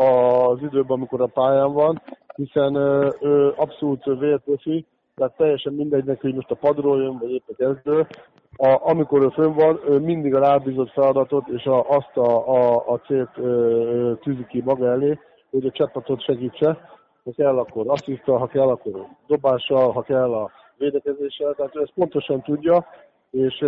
az 0.47 0.61
időben, 0.61 0.97
amikor 0.97 1.21
a 1.21 1.25
pályán 1.25 1.73
van, 1.73 2.01
hiszen 2.35 2.75
ő 3.21 3.53
abszolút 3.55 4.03
vérprofi, 4.05 4.85
tehát 5.15 5.37
teljesen 5.37 5.73
mindegy 5.73 6.03
neki, 6.03 6.19
hogy 6.21 6.35
most 6.35 6.51
a 6.51 6.55
padról 6.55 7.01
jön, 7.01 7.17
vagy 7.19 7.31
épp 7.31 7.47
a 7.47 7.55
kezdő. 7.57 8.07
A, 8.55 8.89
amikor 8.89 9.21
ő 9.21 9.27
fönn 9.29 9.53
van, 9.53 9.79
ő 9.87 9.99
mindig 9.99 10.35
a 10.35 10.39
rábízott 10.39 10.91
feladatot 10.91 11.47
és 11.47 11.65
a, 11.65 11.89
azt 11.89 12.17
a, 12.17 12.47
a, 12.47 12.83
a 12.87 12.97
célt 12.97 13.37
ö, 13.37 14.13
tűzi 14.21 14.45
ki 14.49 14.61
maga 14.65 14.87
elé, 14.87 15.19
hogy 15.49 15.65
a 15.65 15.71
csapatot 15.71 16.23
segítse. 16.23 16.89
Ha 17.23 17.31
kell, 17.35 17.57
akkor 17.57 17.85
asszisztal, 17.87 18.37
ha 18.37 18.47
kell, 18.47 18.67
akkor 18.67 19.05
dobással, 19.27 19.91
ha 19.91 20.01
kell 20.01 20.33
a 20.33 20.51
védekezéssel. 20.77 21.53
Tehát 21.53 21.75
ő 21.75 21.81
ezt 21.81 21.93
pontosan 21.95 22.41
tudja, 22.41 22.85
és 23.31 23.61
e, 23.61 23.67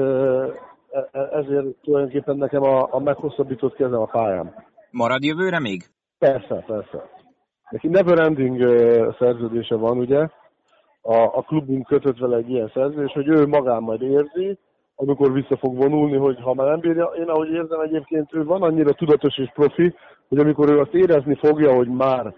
e, 1.12 1.20
ezért 1.32 1.66
tulajdonképpen 1.82 2.38
nekem 2.38 2.64
a, 2.64 2.94
a 2.94 3.00
meghosszabbított 3.00 3.76
kezem 3.76 4.00
a 4.00 4.06
pályám. 4.06 4.54
Marad 4.92 5.24
jövőre 5.24 5.60
még? 5.60 5.84
Persze, 6.18 6.64
persze. 6.68 7.10
Neki 7.70 7.88
never 7.88 8.20
ending 8.20 8.58
szerződése 9.20 9.76
van, 9.76 9.98
ugye? 9.98 10.28
A, 11.02 11.16
a 11.16 11.42
klubunk 11.42 11.86
kötött 11.86 12.18
vele 12.18 12.38
egy 12.38 12.50
ilyen 12.50 12.72
szerződés, 12.74 13.12
hogy 13.12 13.28
ő 13.28 13.48
magán 13.48 13.82
majd 13.82 14.02
érzi, 14.02 14.58
amikor 14.96 15.34
vissza 15.34 15.58
fog 15.58 15.78
vonulni, 15.78 16.18
hogy 16.18 16.42
ha 16.42 16.54
már 16.54 16.68
nem 16.68 16.80
bírja, 16.80 17.06
én 17.06 17.30
ahogy 17.30 17.50
érzem 17.50 17.80
egyébként, 17.80 18.34
ő 18.34 18.44
van 18.44 18.62
annyira 18.62 18.92
tudatos 18.92 19.38
és 19.38 19.52
profi, 19.54 19.96
hogy 20.32 20.40
amikor 20.40 20.70
ő 20.70 20.80
azt 20.80 20.94
érezni 20.94 21.36
fogja, 21.36 21.74
hogy 21.74 21.88
már 21.88 22.34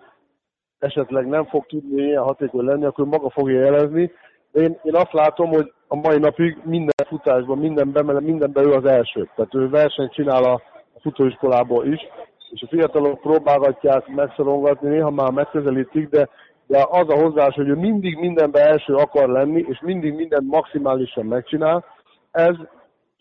esetleg 0.79 1.27
nem 1.27 1.45
fog 1.45 1.65
tudni 1.65 2.01
ilyen 2.01 2.23
hatékony 2.23 2.65
lenni, 2.65 2.85
akkor 2.85 3.05
maga 3.05 3.29
fogja 3.29 3.59
jelezni. 3.59 4.11
De 4.51 4.61
én, 4.61 4.79
én 4.83 4.95
azt 4.95 5.13
látom, 5.13 5.49
hogy 5.49 5.73
a 5.87 5.95
mai 5.95 6.17
napig 6.17 6.57
minden 6.63 7.07
futásban, 7.07 7.57
mindenben, 7.57 8.23
mindenben 8.23 8.65
ő 8.65 8.71
az 8.71 8.85
első. 8.85 9.29
Tehát 9.35 9.55
ő 9.55 9.69
versenyt 9.69 10.13
csinál 10.13 10.43
a 10.43 10.61
futóiskolából 11.01 11.85
is, 11.85 11.99
és 12.49 12.61
a 12.61 12.67
fiatalok 12.67 13.19
próbálgatják 13.19 14.07
megszorongatni, 14.07 14.89
néha 14.89 15.09
már 15.09 15.31
megközelítik, 15.31 16.09
de, 16.09 16.29
de 16.67 16.85
az 16.89 17.09
a 17.09 17.21
hozzáás, 17.21 17.55
hogy 17.55 17.67
ő 17.67 17.75
mindig 17.75 18.17
mindenben 18.19 18.67
első 18.67 18.93
akar 18.93 19.29
lenni, 19.29 19.65
és 19.67 19.79
mindig 19.81 20.13
mindent 20.13 20.47
maximálisan 20.47 21.25
megcsinál, 21.25 21.85
ez 22.31 22.55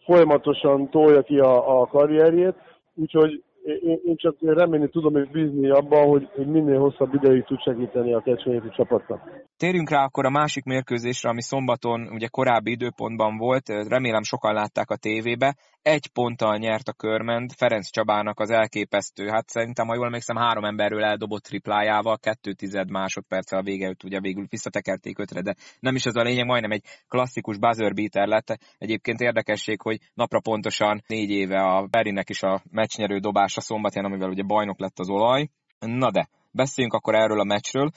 folyamatosan 0.05 0.91
tolja 0.91 1.23
ki 1.23 1.39
a, 1.39 1.81
a 1.81 1.87
karrierjét, 1.87 2.55
úgyhogy 2.95 3.43
én, 3.65 4.01
én 4.05 4.17
csak 4.17 4.37
remélni 4.41 4.89
tudom 4.89 5.17
és 5.17 5.29
bízni 5.31 5.71
abban, 5.71 6.09
hogy, 6.09 6.29
hogy 6.35 6.47
minél 6.47 6.79
hosszabb 6.79 7.15
ideig 7.15 7.45
tud 7.45 7.61
segíteni 7.61 8.15
a 8.15 8.21
kecskenyéti 8.21 8.69
csapatnak. 8.77 9.21
Térjünk 9.57 9.91
rá 9.91 10.05
akkor 10.05 10.27
a 10.27 10.31
másik 10.31 10.65
mérkőzésre, 10.65 11.29
ami 11.29 11.43
szombaton 11.43 12.09
ugye 12.13 12.27
korábbi 12.27 12.71
időpontban 12.71 13.37
volt, 13.37 13.69
remélem 13.69 14.23
sokan 14.23 14.55
látták 14.55 14.91
a 14.91 14.97
tévébe. 14.97 15.57
Egy 15.83 16.09
ponttal 16.13 16.57
nyert 16.57 16.89
a 16.89 16.93
körmend 16.93 17.53
Ferenc 17.53 17.91
Csabának 17.91 18.41
az 18.41 18.51
elképesztő, 18.51 19.29
hát 19.29 19.49
szerintem, 19.49 19.87
ha 19.87 19.95
jól 19.95 20.07
emlékszem, 20.07 20.37
három 20.37 20.65
emberről 20.65 21.05
eldobott 21.05 21.43
triplájával, 21.43 22.19
kettő 22.19 22.53
tized 22.53 22.91
másodperccel 22.91 23.59
a 23.59 23.63
vége 23.63 23.95
ugye 24.05 24.21
végül 24.21 24.47
visszatekerték 24.49 25.19
ötre, 25.19 25.43
de 25.43 25.55
nem 25.81 25.95
is 25.95 26.07
ez 26.07 26.17
a 26.17 26.23
lényeg, 26.23 26.47
majdnem 26.47 26.71
egy 26.71 26.85
klasszikus 27.09 27.59
buzzer 27.59 27.95
beater 27.95 28.27
lett. 28.27 28.59
Egyébként 28.79 29.21
érdekesség, 29.21 29.81
hogy 29.81 29.99
napra 30.15 30.41
pontosan 30.41 31.03
négy 31.07 31.31
éve 31.31 31.61
a 31.63 31.87
Berinek 31.87 32.29
is 32.29 32.43
a 32.43 32.63
meccsnyerő 32.71 33.19
dobása 33.19 33.61
szombatján, 33.61 34.05
amivel 34.05 34.29
ugye 34.29 34.43
bajnok 34.43 34.79
lett 34.79 34.99
az 34.99 35.09
olaj. 35.09 35.49
Na 35.79 36.11
de, 36.11 36.29
Beszéljünk 36.53 36.95
akkor 36.97 37.15
erről 37.15 37.41
a 37.41 37.45
meccsről. 37.45 37.91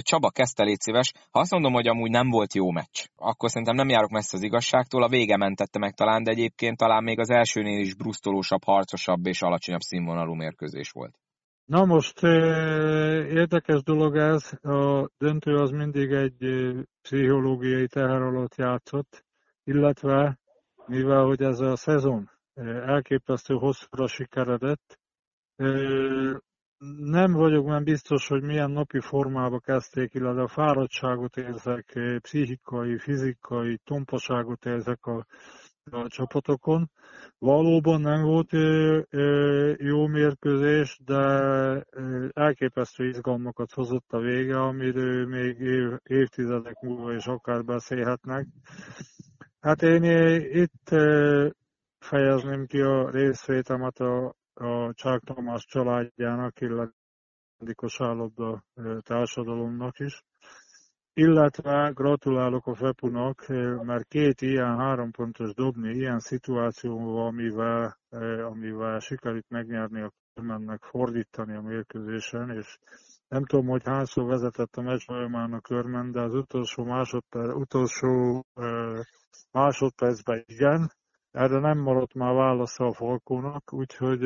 Csaba, 0.00 0.30
kezdte 0.30 0.62
légy 0.62 0.80
szíves. 0.80 1.12
Ha 1.30 1.40
azt 1.40 1.50
mondom, 1.50 1.72
hogy 1.72 1.88
amúgy 1.88 2.10
nem 2.10 2.28
volt 2.30 2.54
jó 2.54 2.70
meccs, 2.70 3.04
akkor 3.16 3.50
szerintem 3.50 3.76
nem 3.76 3.88
járok 3.88 4.10
messze 4.10 4.36
az 4.36 4.42
igazságtól. 4.42 5.02
A 5.02 5.08
vége 5.08 5.36
mentette 5.36 5.78
meg 5.78 5.94
talán, 5.94 6.22
de 6.22 6.30
egyébként 6.30 6.76
talán 6.76 7.02
még 7.02 7.18
az 7.18 7.30
elsőnél 7.30 7.80
is 7.80 7.94
brusztolósabb, 7.94 8.64
harcosabb 8.64 9.26
és 9.26 9.42
alacsonyabb 9.42 9.80
színvonalú 9.80 10.34
mérkőzés 10.34 10.90
volt. 10.90 11.18
Na 11.64 11.84
most 11.84 12.22
érdekes 12.22 13.82
dolog 13.82 14.16
ez, 14.16 14.52
a 14.62 15.08
döntő 15.18 15.54
az 15.54 15.70
mindig 15.70 16.10
egy 16.10 16.36
pszichológiai 17.02 17.86
teher 17.86 18.22
alatt 18.22 18.54
játszott, 18.54 19.24
illetve 19.64 20.38
mivel 20.86 21.24
hogy 21.24 21.42
ez 21.42 21.60
a 21.60 21.76
szezon 21.76 22.30
elképesztő 22.86 23.54
hosszúra 23.54 24.06
sikeredett, 24.06 24.98
nem 26.98 27.32
vagyok 27.32 27.66
már 27.66 27.82
biztos, 27.82 28.28
hogy 28.28 28.42
milyen 28.42 28.70
napi 28.70 29.00
formába 29.00 29.58
kezdték, 29.58 30.14
illetve 30.14 30.42
a 30.42 30.48
fáradtságot 30.48 31.36
érzek, 31.36 31.94
eh, 31.94 32.18
pszichikai, 32.18 32.98
fizikai 32.98 33.80
tompaságot 33.84 34.64
érzek 34.64 35.06
a, 35.06 35.26
a 35.90 36.08
csapatokon. 36.08 36.90
Valóban 37.38 38.00
nem 38.00 38.22
volt 38.22 38.52
eh, 38.52 39.02
eh, 39.08 39.76
jó 39.78 40.06
mérkőzés, 40.06 41.00
de 41.04 41.16
elképesztő 42.32 43.08
izgalmakat 43.08 43.72
hozott 43.72 44.12
a 44.12 44.18
vége, 44.18 44.60
amiről 44.60 45.26
még 45.26 45.58
év, 45.58 45.98
évtizedek 46.02 46.80
múlva 46.80 47.14
is 47.14 47.26
akár 47.26 47.64
beszélhetnek. 47.64 48.46
Hát 49.60 49.82
én 49.82 50.02
itt 50.62 50.88
fejezném 51.98 52.66
ki 52.66 52.80
a 52.80 53.10
részvétemet 53.10 53.98
a 53.98 54.34
a 54.60 54.92
Csák 54.94 55.20
Tamás 55.20 55.64
családjának, 55.64 56.60
illetve 56.60 57.72
kosárlabda 57.74 58.64
társadalomnak 59.00 59.98
is. 59.98 60.22
Illetve 61.12 61.90
gratulálok 61.94 62.66
a 62.66 62.74
Fepunak, 62.74 63.46
mert 63.82 64.08
két 64.08 64.40
ilyen 64.40 64.76
három 64.76 65.10
pontos 65.10 65.54
dobni, 65.54 65.94
ilyen 65.94 66.18
szituációval, 66.18 67.26
amivel, 67.26 67.98
amivel 68.50 68.98
sikerült 68.98 69.48
megnyerni 69.48 70.00
a 70.00 70.12
körmennek, 70.34 70.82
fordítani 70.82 71.56
a 71.56 71.60
mérkőzésen, 71.60 72.50
és 72.50 72.78
nem 73.28 73.44
tudom, 73.44 73.66
hogy 73.66 73.82
hányszor 73.84 74.24
vezetett 74.24 74.76
a 74.76 74.82
meccs 74.82 75.04
folyamán 75.04 75.52
a 75.52 75.60
körmen, 75.60 76.10
de 76.10 76.20
az 76.20 76.34
utolsó 76.34 76.84
másodperc, 76.84 77.54
utolsó 77.54 78.44
másodpercben 79.50 80.44
igen, 80.46 80.90
erre 81.30 81.58
nem 81.58 81.78
maradt 81.78 82.14
már 82.14 82.34
válasza 82.34 82.86
a 82.86 82.92
Falkónak, 82.92 83.72
úgyhogy 83.72 84.20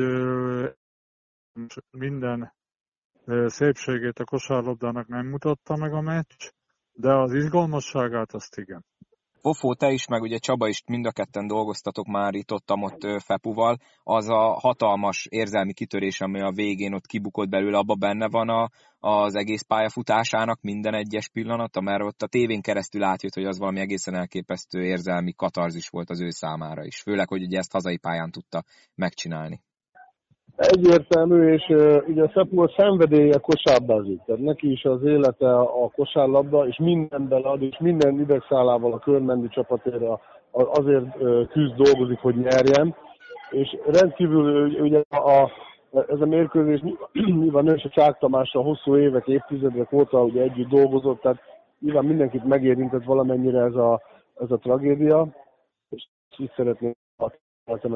minden 1.91 2.53
szépségét 3.45 4.19
a 4.19 4.23
kosárlabdának 4.23 5.07
nem 5.07 5.27
mutatta 5.27 5.75
meg 5.75 5.93
a 5.93 6.01
meccs, 6.01 6.49
de 6.91 7.13
az 7.13 7.33
izgalmasságát 7.33 8.33
azt 8.33 8.57
igen. 8.57 8.85
Fofó, 9.45 9.73
te 9.73 9.91
is, 9.91 10.07
meg 10.07 10.21
ugye 10.21 10.37
Csaba 10.37 10.67
is 10.67 10.83
mind 10.85 11.05
a 11.05 11.11
ketten 11.11 11.47
dolgoztatok 11.47 12.07
már 12.07 12.33
itt 12.33 12.51
ott, 12.51 12.71
ott 12.71 13.21
Fepuval, 13.21 13.77
az 14.03 14.29
a 14.29 14.59
hatalmas 14.59 15.27
érzelmi 15.29 15.73
kitörés, 15.73 16.21
ami 16.21 16.41
a 16.41 16.51
végén 16.51 16.93
ott 16.93 17.05
kibukott 17.05 17.49
belőle, 17.49 17.77
abba 17.77 17.95
benne 17.95 18.27
van 18.27 18.49
a, 18.49 18.69
az 18.99 19.35
egész 19.35 19.61
pályafutásának 19.61 20.61
minden 20.61 20.93
egyes 20.93 21.29
pillanata, 21.29 21.81
mert 21.81 22.03
ott 22.03 22.21
a 22.21 22.27
tévén 22.27 22.61
keresztül 22.61 23.03
átjött, 23.03 23.33
hogy 23.33 23.45
az 23.45 23.57
valami 23.57 23.79
egészen 23.79 24.15
elképesztő 24.15 24.83
érzelmi 24.83 25.33
katarzis 25.33 25.87
volt 25.87 26.09
az 26.09 26.21
ő 26.21 26.29
számára 26.29 26.85
is. 26.85 27.01
Főleg, 27.01 27.27
hogy 27.27 27.43
ugye 27.43 27.57
ezt 27.57 27.71
hazai 27.71 27.97
pályán 27.97 28.31
tudta 28.31 28.63
megcsinálni. 28.95 29.61
Egyértelmű, 30.55 31.53
és 31.53 31.67
ugye 32.07 32.23
a 32.23 32.31
Szepul 32.33 32.69
szenvedélye 32.77 33.37
kosárlabdázik, 33.37 34.21
tehát 34.25 34.41
neki 34.41 34.71
is 34.71 34.83
az 34.83 35.03
élete 35.03 35.55
a 35.59 35.89
kosárlabda, 35.95 36.67
és 36.67 36.77
mindenben 36.77 37.41
ad, 37.41 37.61
és 37.61 37.77
minden 37.79 38.19
idegszálával 38.19 38.93
a 38.93 38.99
körmendi 38.99 39.47
csapatére 39.47 40.19
azért 40.51 41.17
küzd, 41.51 41.75
dolgozik, 41.75 42.19
hogy 42.19 42.35
nyerjen, 42.35 42.95
és 43.49 43.77
rendkívül 43.85 44.69
ugye 44.81 45.01
a, 45.09 45.51
ez 45.91 46.21
a 46.21 46.25
mérkőzés 46.25 46.79
nyilván 47.41 47.67
ő 47.67 47.79
a 47.83 47.89
Csák 47.89 48.17
Tamással 48.17 48.63
hosszú 48.63 48.97
évek, 48.97 49.27
évtizedek 49.27 49.91
óta 49.91 50.23
ugye 50.23 50.41
együtt 50.41 50.69
dolgozott, 50.69 51.21
tehát 51.21 51.39
nyilván 51.79 52.05
mindenkit 52.05 52.43
megérintett 52.43 53.03
valamennyire 53.03 53.59
ez 53.59 53.75
a, 53.75 54.01
ez 54.39 54.51
a 54.51 54.57
tragédia, 54.57 55.27
és 55.89 56.07
itt 56.37 56.53
szeretném 56.55 56.93
a 57.17 57.31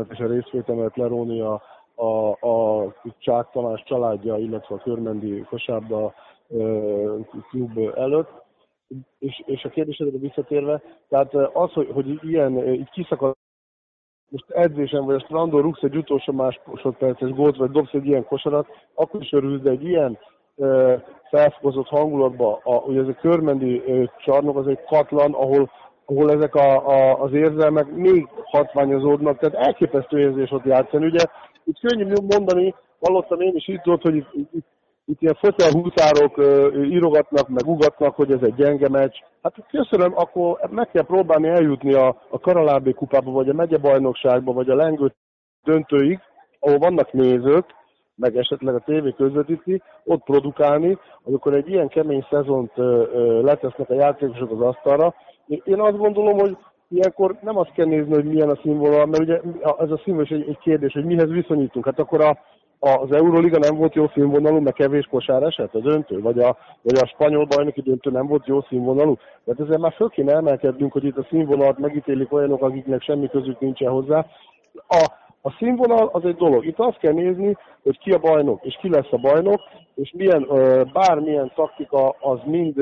a 0.08 0.26
részvétemet 0.28 0.98
leróni 0.98 1.42
a, 1.42 1.62
a, 2.00 2.30
a 2.48 2.94
Csák 3.18 3.50
Tamás 3.52 3.84
családja, 3.84 4.38
illetve 4.38 4.76
a 4.76 4.82
Körmendi 4.84 5.46
kosárba 5.50 6.14
klub 7.50 7.78
előtt. 7.96 8.30
És, 9.20 9.44
és 9.46 9.64
a 9.64 9.70
kérdésedre 9.70 10.18
visszatérve, 10.18 10.82
tehát 11.10 11.34
az, 11.34 11.72
hogy, 11.72 11.90
hogy 11.94 12.20
ilyen, 12.24 12.68
így 12.74 12.90
kiszakad 12.90 13.36
most 14.30 14.50
edzésen 14.50 15.06
vagy 15.06 15.16
a 15.16 15.20
strandon 15.20 15.62
rúgsz 15.62 15.84
egy 15.84 15.96
utolsó 15.96 16.34
másodperces 16.34 17.30
gólt, 17.30 17.58
vagy 17.58 17.72
dobsz 17.72 17.94
egy 17.94 18.06
ilyen 18.06 18.26
kosarat, 18.26 18.68
akkor 18.94 19.22
is 19.22 19.32
örülsz, 19.32 19.62
de 19.62 19.70
egy 19.70 19.84
ilyen 19.84 20.18
felfokozott 21.30 21.88
hangulatba, 21.88 22.60
a, 22.64 22.76
ugye 22.76 23.00
ez 23.00 23.08
a 23.08 23.14
körmendi 23.14 23.82
csarnok 24.18 24.58
az 24.58 24.68
egy 24.68 24.84
katlan, 24.84 25.34
ahol, 25.34 25.72
ahol 26.06 26.32
ezek 26.32 26.56
a, 26.56 26.88
a, 26.88 27.22
az 27.22 27.34
érzelmek 27.34 27.88
még 27.88 28.28
hatványozódnak, 28.44 29.38
tehát 29.38 29.68
elképesztő 29.68 30.20
érzés 30.20 30.52
ott 30.52 30.66
játszani. 30.66 31.06
Ugye 31.06 31.26
itt 31.64 31.80
könnyű 31.80 32.14
mondani, 32.30 32.76
hallottam 33.00 33.42
én 33.42 33.56
is 33.56 33.68
itt 33.68 33.88
ott, 33.88 34.02
hogy 34.02 34.16
itt, 34.16 34.34
itt, 34.34 34.66
itt 35.06 35.22
ilyen 35.22 35.36
uh, 36.38 36.90
írogatnak, 36.90 37.48
meg 37.48 37.68
ugatnak, 37.68 38.16
hogy 38.16 38.32
ez 38.32 38.42
egy 38.42 38.56
gyenge 38.56 38.90
meccs. 38.90 39.16
Hát 39.42 39.54
köszönöm, 39.70 40.14
akkor 40.16 40.60
meg 40.70 40.90
kell 40.92 41.06
próbálni 41.06 41.48
eljutni 41.48 41.94
a, 41.94 42.08
a 42.30 42.40
Karalábé 42.40 42.92
kupába, 42.92 43.32
vagy 43.32 43.50
a 43.50 43.54
megyebajnokságba, 43.54 44.54
vagy 44.54 44.70
a 44.70 44.76
lengő 44.76 45.14
döntőig, 45.64 46.20
ahol 46.60 46.78
vannak 46.78 47.12
nézők, 47.12 47.66
meg 48.16 48.38
esetleg 48.38 48.76
a 48.76 48.84
tévé 48.86 49.14
közvetíti, 49.18 49.82
ott 50.04 50.24
produkálni, 50.24 50.98
amikor 51.24 51.54
egy 51.54 51.70
ilyen 51.70 51.88
kemény 51.88 52.26
szezont 52.30 52.72
letesznek 53.42 53.90
a 53.90 53.94
játékosok 53.94 54.52
az 54.52 54.62
asztalra. 54.62 55.14
Én 55.48 55.80
azt 55.80 55.98
gondolom, 55.98 56.38
hogy 56.38 56.58
ilyenkor 56.90 57.38
nem 57.42 57.58
azt 57.58 57.72
kell 57.74 57.86
nézni, 57.86 58.14
hogy 58.14 58.26
milyen 58.26 58.50
a 58.50 58.60
színvonal, 58.62 59.06
mert 59.06 59.24
ugye 59.24 59.40
ez 59.80 59.92
a 59.92 60.02
színvonal 60.04 60.28
egy, 60.30 60.50
egy 60.50 60.60
kérdés, 60.60 60.94
hogy 60.94 61.06
mihez 61.06 61.30
viszonyítunk. 61.30 61.86
Hát 61.86 62.00
akkor 62.00 62.22
a, 62.22 62.38
az 62.80 63.12
Euroliga 63.12 63.58
nem 63.58 63.76
volt 63.76 63.96
jó 63.96 64.08
színvonalú, 64.14 64.60
mert 64.60 64.76
kevés 64.76 65.06
kosár 65.06 65.44
esett 65.44 65.76
a 65.76 65.80
döntő, 65.80 66.22
vagy 66.22 66.40
a, 66.40 66.58
vagy 66.82 66.98
a 67.02 67.08
spanyol 67.08 67.46
bajnoki 67.46 67.82
döntő 67.82 68.12
nem 68.12 68.28
volt 68.28 68.48
jó 68.48 68.62
színvonalú. 68.62 69.18
Tehát 69.46 69.60
ezzel 69.60 69.78
már 69.78 69.94
föl 69.94 70.10
kéne 70.10 70.34
emelkednünk, 70.34 70.92
hogy 70.92 71.04
itt 71.04 71.18
a 71.18 71.28
színvonalat 71.30 71.78
megítélik 71.78 72.34
olyanok, 72.34 72.62
akiknek 72.62 73.02
semmi 73.02 73.30
közük 73.30 73.60
nincsen 73.60 73.92
hozzá. 73.92 74.26
A, 74.88 75.12
a 75.42 75.52
színvonal 75.52 76.10
az 76.12 76.26
egy 76.26 76.36
dolog. 76.36 76.66
Itt 76.66 76.80
azt 76.80 76.98
kell 76.98 77.14
nézni, 77.14 77.58
hogy 77.84 78.00
ki 78.00 78.12
a 78.12 78.18
bajnok, 78.18 78.66
és 78.66 78.78
ki 78.82 78.90
lesz 78.90 79.12
a 79.12 79.18
bajnok, 79.18 79.62
és 79.96 80.14
milyen, 80.16 80.48
bármilyen 80.94 81.52
taktika 81.56 82.16
az 82.20 82.40
mind 82.46 82.76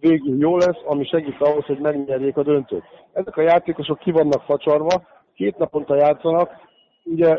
végül 0.00 0.38
jó 0.38 0.56
lesz, 0.56 0.80
ami 0.84 1.04
segít 1.04 1.40
ahhoz, 1.40 1.64
hogy 1.64 1.78
megnyerjék 1.78 2.36
a 2.36 2.42
döntőt. 2.42 2.84
Ezek 3.12 3.36
a 3.36 3.42
játékosok 3.42 3.98
ki 3.98 4.10
vannak 4.10 4.42
facsarva, 4.42 5.02
két 5.34 5.58
naponta 5.58 5.96
játszanak, 5.96 6.50
ugye 7.04 7.38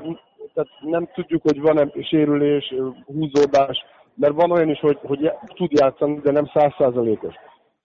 tehát 0.54 0.70
nem 0.82 1.10
tudjuk, 1.14 1.42
hogy 1.42 1.62
van-e 1.62 1.88
sérülés, 2.02 2.74
húzódás, 3.06 3.86
mert 4.14 4.34
van 4.34 4.52
olyan 4.52 4.70
is, 4.70 4.80
hogy, 4.80 5.00
hogy 5.04 5.32
tud 5.56 5.72
játszani, 5.72 6.20
de 6.20 6.32
nem 6.32 6.50
százszázalékos. 6.54 7.34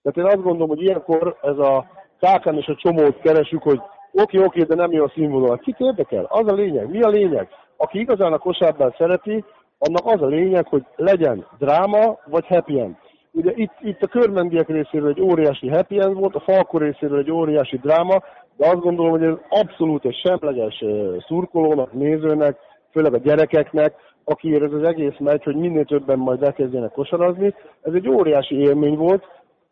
Tehát 0.01 0.17
én 0.17 0.37
azt 0.37 0.43
gondolom, 0.43 0.67
hogy 0.67 0.81
ilyenkor 0.81 1.37
ez 1.41 1.57
a 1.57 1.85
kákán 2.19 2.57
és 2.57 2.67
a 2.67 2.75
csomót 2.75 3.19
keresünk, 3.19 3.63
hogy 3.63 3.81
oké, 4.13 4.43
oké, 4.43 4.61
de 4.61 4.75
nem 4.75 4.91
jó 4.91 5.03
a 5.03 5.11
színvonal. 5.13 5.57
Kit 5.57 5.79
érdekel? 5.79 6.25
Az 6.29 6.47
a 6.51 6.55
lényeg. 6.55 6.89
Mi 6.89 7.01
a 7.01 7.09
lényeg? 7.09 7.47
Aki 7.77 7.99
igazán 7.99 8.33
a 8.33 8.37
kosárban 8.37 8.95
szereti, 8.97 9.43
annak 9.77 10.05
az 10.05 10.21
a 10.21 10.25
lényeg, 10.27 10.67
hogy 10.67 10.83
legyen 10.95 11.45
dráma 11.59 12.17
vagy 12.25 12.47
happy 12.47 12.79
end. 12.79 12.95
Ugye 13.31 13.51
itt, 13.55 13.73
itt 13.79 14.01
a 14.01 14.07
körmendiek 14.07 14.67
részéről 14.67 15.09
egy 15.09 15.21
óriási 15.21 15.69
happy 15.69 15.99
end 15.99 16.13
volt, 16.13 16.35
a 16.35 16.39
Falko 16.39 16.77
részéről 16.77 17.19
egy 17.19 17.31
óriási 17.31 17.77
dráma, 17.77 18.23
de 18.57 18.67
azt 18.67 18.79
gondolom, 18.79 19.11
hogy 19.11 19.23
ez 19.23 19.35
abszolút 19.49 20.05
egy 20.05 20.19
semleges 20.23 20.83
szurkolónak, 21.27 21.93
nézőnek, 21.93 22.57
főleg 22.91 23.13
a 23.13 23.17
gyerekeknek, 23.17 23.93
akiért 24.23 24.63
ez 24.63 24.71
az 24.71 24.83
egész 24.83 25.17
megy, 25.19 25.43
hogy 25.43 25.55
minél 25.55 25.85
többen 25.85 26.17
majd 26.17 26.43
elkezdjenek 26.43 26.91
kosarazni. 26.91 27.53
Ez 27.81 27.93
egy 27.93 28.09
óriási 28.09 28.55
élmény 28.55 28.95
volt, 28.95 29.23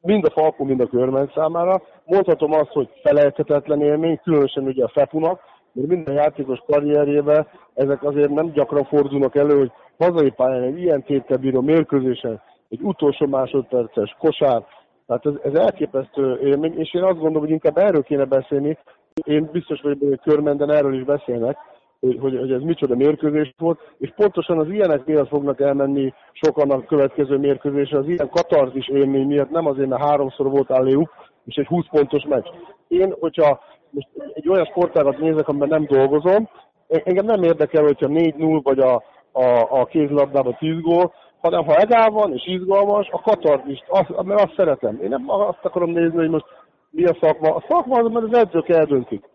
mind 0.02 0.26
a 0.26 0.30
Falko, 0.30 0.64
mind 0.64 0.80
a 0.80 0.88
Körmen 0.88 1.32
számára. 1.36 1.82
Mondhatom 2.06 2.52
azt, 2.52 2.72
hogy 2.72 2.90
felejthetetlen 3.04 3.82
élmény, 3.82 4.20
különösen 4.24 4.64
ugye 4.64 4.84
a 4.84 4.92
Fepunak, 4.94 5.42
mert 5.72 5.88
minden 5.88 6.16
játékos 6.16 6.60
karrierjében 6.66 7.48
ezek 7.74 8.04
azért 8.04 8.30
nem 8.30 8.52
gyakran 8.52 8.84
fordulnak 8.84 9.36
elő, 9.36 9.58
hogy 9.58 9.72
hazai 9.98 10.32
pályán 10.32 10.64
egy 10.64 10.80
ilyen 10.80 11.04
téttel 11.04 11.38
bíró 11.38 11.62
mérkőzésen 11.62 12.42
egy 12.70 12.82
utolsó 12.82 13.28
másodperces 13.28 14.16
kosár, 14.20 14.66
tehát 15.08 15.26
ez, 15.26 15.34
ez 15.44 15.54
elképesztő 15.54 16.40
élmény, 16.44 16.80
és 16.80 16.94
én 16.94 17.04
azt 17.04 17.20
gondolom, 17.20 17.42
hogy 17.42 17.50
inkább 17.50 17.78
erről 17.78 18.04
kéne 18.04 18.26
beszélni. 18.26 18.78
Én 19.26 19.50
biztos 19.52 19.82
vagyok, 19.82 20.00
hogy 20.00 20.20
körmenden 20.20 20.72
erről 20.72 20.94
is 20.94 21.04
beszélnek, 21.04 21.58
hogy, 22.02 22.18
hogy, 22.20 22.38
hogy 22.38 22.52
ez 22.52 22.62
micsoda 22.62 22.96
mérkőzés 22.96 23.54
volt, 23.58 23.80
és 23.98 24.14
pontosan 24.16 24.60
az 24.60 24.70
ilyenek 24.70 25.06
miatt 25.06 25.28
fognak 25.28 25.62
elmenni 25.62 26.14
sokan 26.32 26.72
a 26.72 26.86
következő 26.86 27.38
mérkőzésre, 27.38 27.98
az 27.98 28.08
ilyen 28.08 28.30
katarzis 28.30 28.88
élmény 28.88 29.28
miatt, 29.28 29.50
nem 29.50 29.66
azért, 29.66 29.90
mert 29.90 30.04
háromszor 30.04 30.50
volt 30.50 30.72
álléjuk, 30.72 31.10
és 31.46 31.56
egy 31.56 31.68
20 31.68 31.86
pontos 31.90 32.24
meccs. 32.24 32.48
Én, 32.88 33.16
hogyha 33.20 33.60
most 33.90 34.08
egy 34.34 34.50
olyan 34.50 34.66
sportágat 34.66 35.18
nézek, 35.18 35.48
amiben 35.48 35.68
nem 35.68 35.86
dolgozom, 35.86 36.50
engem 36.88 37.26
nem 37.26 37.44
érdekel, 37.44 37.84
hogyha 37.84 38.08
4-0 38.10 38.60
vagy 38.64 38.80
a, 38.80 39.04
a, 39.32 39.80
a 39.80 39.86
kézlabdában 39.86 40.56
10 40.60 40.82
gól, 40.82 41.14
hanem 41.42 41.66
ha 41.66 41.76
egál 41.76 42.10
van 42.10 42.34
és 42.34 42.48
izgalmas, 42.48 43.08
a 43.12 43.22
katarzist, 43.22 43.86
azt, 43.88 44.24
mert 44.24 44.42
azt 44.42 44.56
szeretem. 44.56 45.00
Én 45.02 45.10
nem 45.10 45.30
azt 45.30 45.66
akarom 45.66 45.90
nézni, 45.90 46.18
hogy 46.18 46.30
most 46.30 46.46
mi 46.90 47.04
a 47.04 47.18
szakma. 47.22 47.56
A 47.56 47.64
szakma 47.68 48.00
az, 48.00 48.12
mert 48.12 48.26
az 48.26 48.38
edzők 48.38 48.70
eldöntik, 48.70 49.30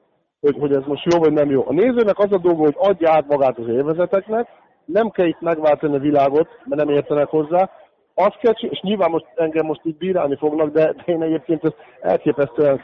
hogy, 0.46 0.60
hogy 0.60 0.72
ez 0.72 0.82
most 0.86 1.12
jó 1.12 1.18
vagy 1.18 1.32
nem 1.32 1.50
jó. 1.50 1.64
A 1.68 1.72
nézőnek 1.72 2.18
az 2.18 2.32
a 2.32 2.38
dolga, 2.38 2.62
hogy 2.62 2.76
adja 2.78 3.12
át 3.12 3.26
magát 3.28 3.58
az 3.58 3.68
élvezeteknek, 3.68 4.48
nem 4.84 5.10
kell 5.10 5.26
itt 5.26 5.40
megváltani 5.40 5.96
a 5.96 6.00
világot, 6.00 6.48
mert 6.64 6.84
nem 6.84 6.94
értenek 6.94 7.28
hozzá, 7.28 7.70
azt 8.14 8.38
kell, 8.38 8.52
és 8.52 8.80
nyilván 8.80 9.10
most 9.10 9.26
engem 9.34 9.66
most 9.66 9.80
így 9.84 9.96
bírálni 9.96 10.36
fognak, 10.36 10.70
de, 10.72 10.92
de 10.92 11.02
én 11.04 11.22
egyébként 11.22 11.64
ezt 11.64 11.76
elképesztően 12.00 12.80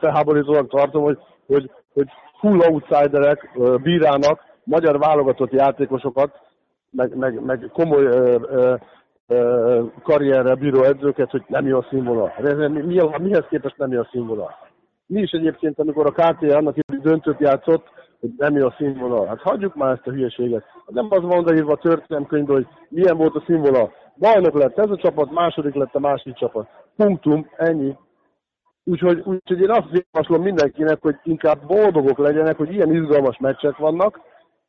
felháborítóan 0.00 0.68
tartom, 0.68 1.02
hogy, 1.02 1.18
hogy, 1.46 1.70
hogy 1.94 2.08
full 2.40 2.58
outsiderek 2.58 3.58
bírálnak 3.82 4.40
magyar 4.64 4.98
válogatott 4.98 5.52
játékosokat, 5.52 6.40
meg, 6.90 7.16
meg, 7.16 7.44
meg 7.44 7.70
komoly 7.72 8.04
ö, 8.04 8.36
ö, 8.50 8.74
ö, 9.26 9.82
karrierre 10.02 10.54
bíró 10.54 10.82
edzőket, 10.82 11.30
hogy 11.30 11.42
nem 11.46 11.66
jó 11.66 11.78
a 11.78 11.86
színvonal. 11.90 12.32
Mi, 12.68 12.80
mi, 12.82 13.00
mihez 13.18 13.44
képest 13.48 13.78
nem 13.78 13.92
jó 13.92 14.00
a 14.00 14.08
színvonal? 14.10 14.56
Mi 15.12 15.20
is 15.20 15.30
egyébként, 15.30 15.78
amikor 15.78 16.06
a 16.06 16.10
KT 16.10 16.42
annak 16.42 16.76
idő 16.76 16.98
döntőt 16.98 17.40
játszott, 17.40 17.86
hogy 18.20 18.30
nem 18.36 18.56
jó 18.56 18.66
a 18.66 18.74
színvonal. 18.78 19.26
Hát 19.26 19.40
hagyjuk 19.40 19.74
már 19.74 19.92
ezt 19.92 20.06
a 20.06 20.10
hülyeséget. 20.10 20.64
Nem 20.86 21.06
az 21.10 21.22
van 21.22 21.38
odaírva 21.38 21.72
a 21.72 21.76
történelemkönyvbe, 21.76 22.52
hogy 22.52 22.66
milyen 22.88 23.16
volt 23.16 23.34
a 23.34 23.42
színvonal. 23.46 23.92
Bajnok 24.18 24.54
lett 24.54 24.78
ez 24.78 24.90
a 24.90 24.96
csapat, 24.96 25.30
második 25.30 25.74
lett 25.74 25.94
a 25.94 25.98
másik 25.98 26.34
csapat. 26.34 26.68
Punktum, 26.96 27.46
ennyi. 27.56 27.96
Úgyhogy, 28.84 29.22
úgyhogy 29.24 29.60
én 29.60 29.70
azt 29.70 30.04
javaslom 30.12 30.42
mindenkinek, 30.42 30.98
hogy 31.00 31.16
inkább 31.22 31.66
boldogok 31.66 32.18
legyenek, 32.18 32.56
hogy 32.56 32.72
ilyen 32.72 32.94
izgalmas 32.94 33.38
meccsek 33.38 33.76
vannak, 33.76 34.20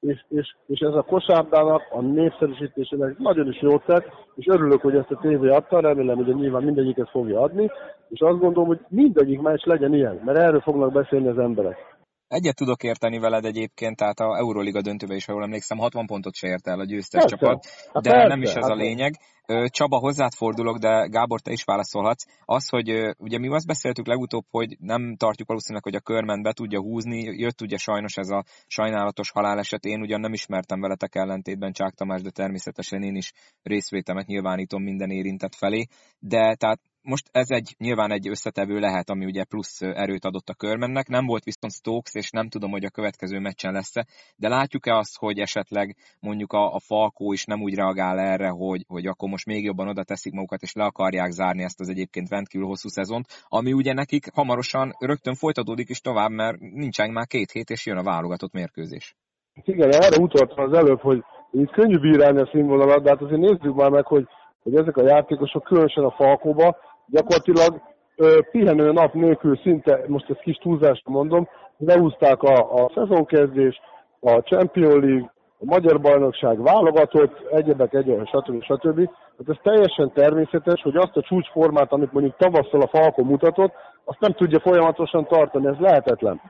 és, 0.03 0.23
és, 0.29 0.55
és 0.65 0.79
ez 0.79 0.93
a 0.93 1.01
kosárdának, 1.01 1.81
a 1.91 2.01
népszerűsítésének 2.01 3.17
nagyon 3.17 3.47
is 3.47 3.61
jót 3.61 3.85
tett, 3.85 4.05
és 4.35 4.47
örülök, 4.47 4.81
hogy 4.81 4.95
ezt 4.95 5.11
a 5.11 5.19
tévé 5.21 5.49
adta, 5.49 5.79
remélem, 5.79 6.15
hogy 6.15 6.35
nyilván 6.35 6.63
mindegyiket 6.63 7.09
fogja 7.09 7.41
adni, 7.41 7.69
és 8.09 8.19
azt 8.19 8.39
gondolom, 8.39 8.67
hogy 8.67 8.79
mindegyik 8.87 9.41
meccs 9.41 9.65
legyen 9.65 9.93
ilyen, 9.93 10.21
mert 10.25 10.37
erről 10.37 10.61
fognak 10.61 10.91
beszélni 10.91 11.27
az 11.27 11.37
emberek. 11.37 11.92
Egyet 12.33 12.55
tudok 12.55 12.83
érteni 12.83 13.19
veled 13.19 13.45
egyébként, 13.45 13.95
tehát 13.95 14.19
a 14.19 14.37
Euroliga 14.37 14.81
döntőbe 14.81 15.15
is, 15.15 15.25
ha 15.25 15.31
jól 15.31 15.43
emlékszem, 15.43 15.77
60 15.77 16.05
pontot 16.05 16.35
se 16.35 16.47
ért 16.47 16.67
el 16.67 16.79
a 16.79 16.85
győztes 16.85 17.21
persze. 17.21 17.35
csapat, 17.35 17.65
hát 17.93 18.03
de 18.03 18.09
persze, 18.09 18.27
nem 18.27 18.41
is 18.41 18.49
ez 18.49 18.63
hát 18.63 18.71
a 18.71 18.75
lényeg. 18.75 19.19
Csaba, 19.65 19.97
hozzád 19.97 20.33
fordulok, 20.33 20.77
de 20.77 21.07
Gábor, 21.07 21.41
te 21.41 21.51
is 21.51 21.63
válaszolhatsz. 21.63 22.25
Az, 22.45 22.69
hogy 22.69 23.15
ugye 23.17 23.37
mi 23.39 23.47
azt 23.53 23.67
beszéltük 23.67 24.07
legutóbb, 24.07 24.45
hogy 24.49 24.75
nem 24.79 25.15
tartjuk 25.15 25.47
valószínűleg, 25.47 25.83
hogy 25.83 25.95
a 25.95 25.99
körmen 25.99 26.41
be 26.41 26.53
tudja 26.53 26.79
húzni, 26.79 27.19
jött 27.21 27.61
ugye 27.61 27.77
sajnos 27.77 28.15
ez 28.15 28.29
a 28.29 28.43
sajnálatos 28.67 29.31
haláleset, 29.31 29.85
én 29.85 30.01
ugyan 30.01 30.19
nem 30.19 30.33
ismertem 30.33 30.79
veletek 30.79 31.15
ellentétben 31.15 31.71
Csák 31.71 31.93
Tamás, 31.93 32.21
de 32.21 32.29
természetesen 32.29 33.03
én 33.03 33.15
is 33.15 33.31
részvétemet 33.63 34.27
nyilvánítom 34.27 34.83
minden 34.83 35.09
érintett 35.09 35.55
felé, 35.55 35.85
de 36.19 36.55
tehát 36.55 36.79
most 37.03 37.29
ez 37.31 37.49
egy 37.49 37.75
nyilván 37.77 38.11
egy 38.11 38.27
összetevő 38.27 38.79
lehet, 38.79 39.09
ami 39.09 39.25
ugye 39.25 39.43
plusz 39.43 39.81
erőt 39.81 40.25
adott 40.25 40.49
a 40.49 40.53
körmennek. 40.53 41.07
Nem 41.07 41.25
volt 41.25 41.43
viszont 41.43 41.73
Stokes, 41.73 42.13
és 42.13 42.29
nem 42.29 42.49
tudom, 42.49 42.71
hogy 42.71 42.85
a 42.85 42.89
következő 42.89 43.39
meccsen 43.39 43.73
lesz-e, 43.73 44.05
de 44.35 44.47
látjuk-e 44.47 44.95
azt, 44.95 45.17
hogy 45.17 45.39
esetleg 45.39 45.95
mondjuk 46.19 46.53
a, 46.53 46.73
a 46.73 46.79
Falkó 46.79 47.33
is 47.33 47.45
nem 47.45 47.61
úgy 47.61 47.75
reagál 47.75 48.19
erre, 48.19 48.47
hogy, 48.47 48.85
hogy 48.87 49.05
akkor 49.05 49.29
most 49.29 49.45
még 49.45 49.63
jobban 49.63 49.87
oda 49.87 50.03
teszik 50.03 50.33
magukat, 50.33 50.61
és 50.61 50.73
le 50.73 50.83
akarják 50.83 51.31
zárni 51.31 51.63
ezt 51.63 51.79
az 51.79 51.89
egyébként 51.89 52.29
rendkívül 52.29 52.67
hosszú 52.67 52.89
szezont, 52.89 53.25
ami 53.47 53.73
ugye 53.73 53.93
nekik 53.93 54.33
hamarosan 54.33 54.95
rögtön 54.99 55.35
folytatódik 55.35 55.89
is 55.89 55.99
tovább, 55.99 56.31
mert 56.31 56.59
nincsen 56.59 57.11
már 57.11 57.27
két 57.27 57.51
hét, 57.51 57.69
és 57.69 57.85
jön 57.85 57.97
a 57.97 58.03
válogatott 58.03 58.53
mérkőzés. 58.53 59.15
Igen, 59.63 59.93
erre 59.93 60.17
utaltam 60.17 60.65
az 60.65 60.73
előbb, 60.73 60.99
hogy 60.99 61.23
itt 61.51 61.71
könnyű 61.71 61.99
bírálni 61.99 62.39
a 62.39 62.49
színvonalat, 62.51 63.03
de 63.03 63.09
hát 63.09 63.21
azért 63.21 63.39
nézzük 63.39 63.75
már 63.75 63.89
meg, 63.89 64.05
hogy, 64.05 64.27
hogy 64.63 64.75
ezek 64.75 64.97
a 64.97 65.07
játékosok, 65.07 65.63
különösen 65.63 66.03
a 66.03 66.11
Falkóba, 66.11 66.77
gyakorlatilag 67.07 67.81
ö, 68.15 68.39
pihenő 68.51 68.91
nap 68.91 69.13
nélkül 69.13 69.57
szinte, 69.57 70.03
most 70.07 70.29
ezt 70.29 70.41
kis 70.41 70.57
túlzásra 70.57 71.11
mondom, 71.11 71.47
lehúzták 71.77 72.43
a, 72.43 72.83
a 72.83 72.91
szezonkezdés, 72.95 73.81
a 74.19 74.31
Champion 74.31 74.99
League, 74.99 75.33
a 75.59 75.65
Magyar 75.65 76.01
Bajnokság 76.01 76.61
válogatott, 76.61 77.47
egyebek, 77.51 77.93
egyebek, 77.93 78.27
stb. 78.27 78.63
stb. 78.63 79.09
Hát 79.37 79.49
ez 79.49 79.57
teljesen 79.63 80.11
természetes, 80.13 80.81
hogy 80.81 80.95
azt 80.95 81.17
a 81.17 81.21
csúcsformát, 81.21 81.91
amit 81.91 82.11
mondjuk 82.11 82.37
tavasszal 82.37 82.81
a 82.81 82.87
Falko 82.87 83.23
mutatott, 83.23 83.73
azt 84.03 84.19
nem 84.19 84.33
tudja 84.33 84.59
folyamatosan 84.59 85.25
tartani, 85.25 85.67
ez 85.67 85.77
lehetetlen. 85.79 86.41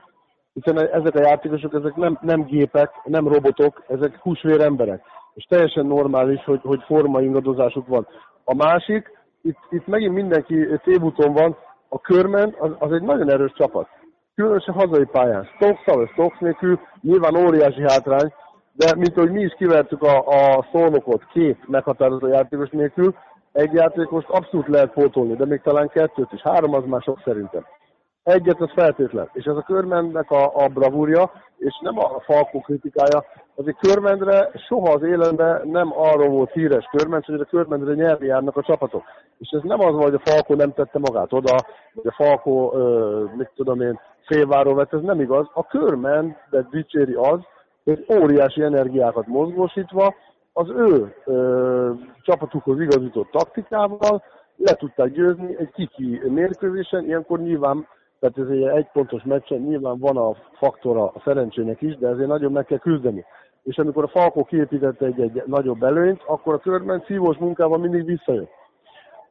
Hiszen 0.52 0.78
ezek 0.78 1.14
a 1.14 1.26
játékosok, 1.28 1.74
ezek 1.74 1.94
nem, 1.94 2.18
nem 2.20 2.44
gépek, 2.44 2.90
nem 3.04 3.28
robotok, 3.28 3.84
ezek 3.88 4.16
húsvér 4.16 4.60
emberek. 4.60 5.02
És 5.34 5.44
teljesen 5.44 5.86
normális, 5.86 6.44
hogy, 6.44 6.60
hogy 6.62 6.82
formaingadozásuk 6.86 7.86
van. 7.86 8.06
A 8.44 8.54
másik, 8.54 9.10
itt, 9.44 9.58
itt 9.70 9.86
megint 9.86 10.14
mindenki 10.14 10.66
tévúton 10.84 11.32
van, 11.32 11.56
a 11.88 12.00
körmen 12.00 12.54
az, 12.58 12.70
az 12.78 12.92
egy 12.92 13.02
nagyon 13.02 13.30
erős 13.30 13.52
csapat. 13.52 13.88
Különösen 14.34 14.74
hazai 14.74 15.04
pályán. 15.04 15.44
Stokes 15.54 15.84
vagy 15.84 16.08
Stokes 16.08 16.38
nélkül 16.38 16.80
nyilván 17.00 17.36
óriási 17.36 17.82
hátrány, 17.82 18.32
de 18.72 18.94
mint 18.96 19.14
hogy 19.14 19.30
mi 19.30 19.40
is 19.40 19.54
kivertük 19.56 20.02
a, 20.02 20.18
a 20.26 20.66
szolnokot 20.72 21.26
két 21.32 21.68
meghatározó 21.68 22.26
játékos 22.26 22.68
nélkül, 22.70 23.14
egy 23.52 23.72
játékost 23.72 24.28
abszolút 24.28 24.68
lehet 24.68 24.92
pótolni, 24.92 25.34
de 25.34 25.46
még 25.46 25.60
talán 25.60 25.88
kettőt 25.88 26.32
is. 26.32 26.40
Három 26.40 26.74
az 26.74 26.84
már 26.86 27.02
sok 27.02 27.20
szerintem. 27.24 27.66
Egyet 28.24 28.60
az 28.60 28.70
feltétlen. 28.74 29.28
És 29.32 29.44
ez 29.44 29.56
a 29.56 29.62
körmendnek 29.62 30.30
a, 30.30 30.64
a 30.64 30.68
bravúrja, 30.68 31.30
és 31.58 31.78
nem 31.82 31.98
a 31.98 32.20
Falkó 32.20 32.60
kritikája. 32.60 33.24
Azért 33.54 33.78
körmendre 33.78 34.50
soha 34.66 34.92
az 34.92 35.02
életben 35.02 35.68
nem 35.68 35.92
arról 35.92 36.28
volt 36.28 36.52
híres 36.52 36.88
körment, 36.96 37.24
hogy 37.24 37.40
a 37.40 37.44
körmendre 37.44 37.94
nyerni 37.94 38.26
járnak 38.26 38.56
a 38.56 38.62
csapatok. 38.62 39.02
És 39.38 39.48
ez 39.50 39.60
nem 39.62 39.80
az 39.80 40.02
hogy 40.02 40.14
a 40.14 40.22
Falkó 40.24 40.54
nem 40.54 40.72
tette 40.72 40.98
magát 40.98 41.32
oda, 41.32 41.56
vagy 41.92 42.06
a 42.06 42.14
Falkó, 42.22 42.74
mit 43.36 43.50
tudom 43.54 43.80
én, 43.80 44.00
félváról 44.26 44.74
vett, 44.74 44.92
ez 44.92 45.00
nem 45.00 45.20
igaz. 45.20 45.46
A 45.52 45.66
körmendet 45.66 46.68
dicséri 46.70 47.14
az, 47.14 47.40
hogy 47.84 48.04
óriási 48.12 48.62
energiákat 48.62 49.26
mozgósítva, 49.26 50.14
az 50.52 50.68
ő 50.68 51.14
ö, 51.24 51.90
csapatukhoz 52.22 52.80
igazított 52.80 53.30
taktikával 53.30 54.22
le 54.56 54.74
tudták 54.74 55.12
győzni 55.12 55.56
egy 55.58 55.70
kiki 55.70 56.20
mérkőzésen, 56.28 57.04
ilyenkor 57.04 57.40
nyilván, 57.40 57.86
tehát 58.24 58.50
ez 58.50 58.56
egy 58.56 58.62
egypontos 58.62 59.22
meccsen 59.22 59.58
nyilván 59.58 59.98
van 59.98 60.16
a 60.16 60.34
faktora 60.52 61.04
a 61.04 61.20
szerencsének 61.24 61.82
is, 61.82 61.96
de 61.96 62.08
ezért 62.08 62.28
nagyon 62.28 62.52
meg 62.52 62.64
kell 62.64 62.78
küzdeni. 62.78 63.24
És 63.62 63.78
amikor 63.78 64.04
a 64.04 64.08
Falkó 64.08 64.44
kiépítette 64.44 65.06
egy, 65.06 65.20
egy 65.20 65.42
nagyobb 65.46 65.82
előnyt, 65.82 66.22
akkor 66.26 66.54
a 66.54 66.58
körben 66.58 67.04
szívós 67.06 67.36
munkával 67.36 67.78
mindig 67.78 68.04
visszajött. 68.04 68.50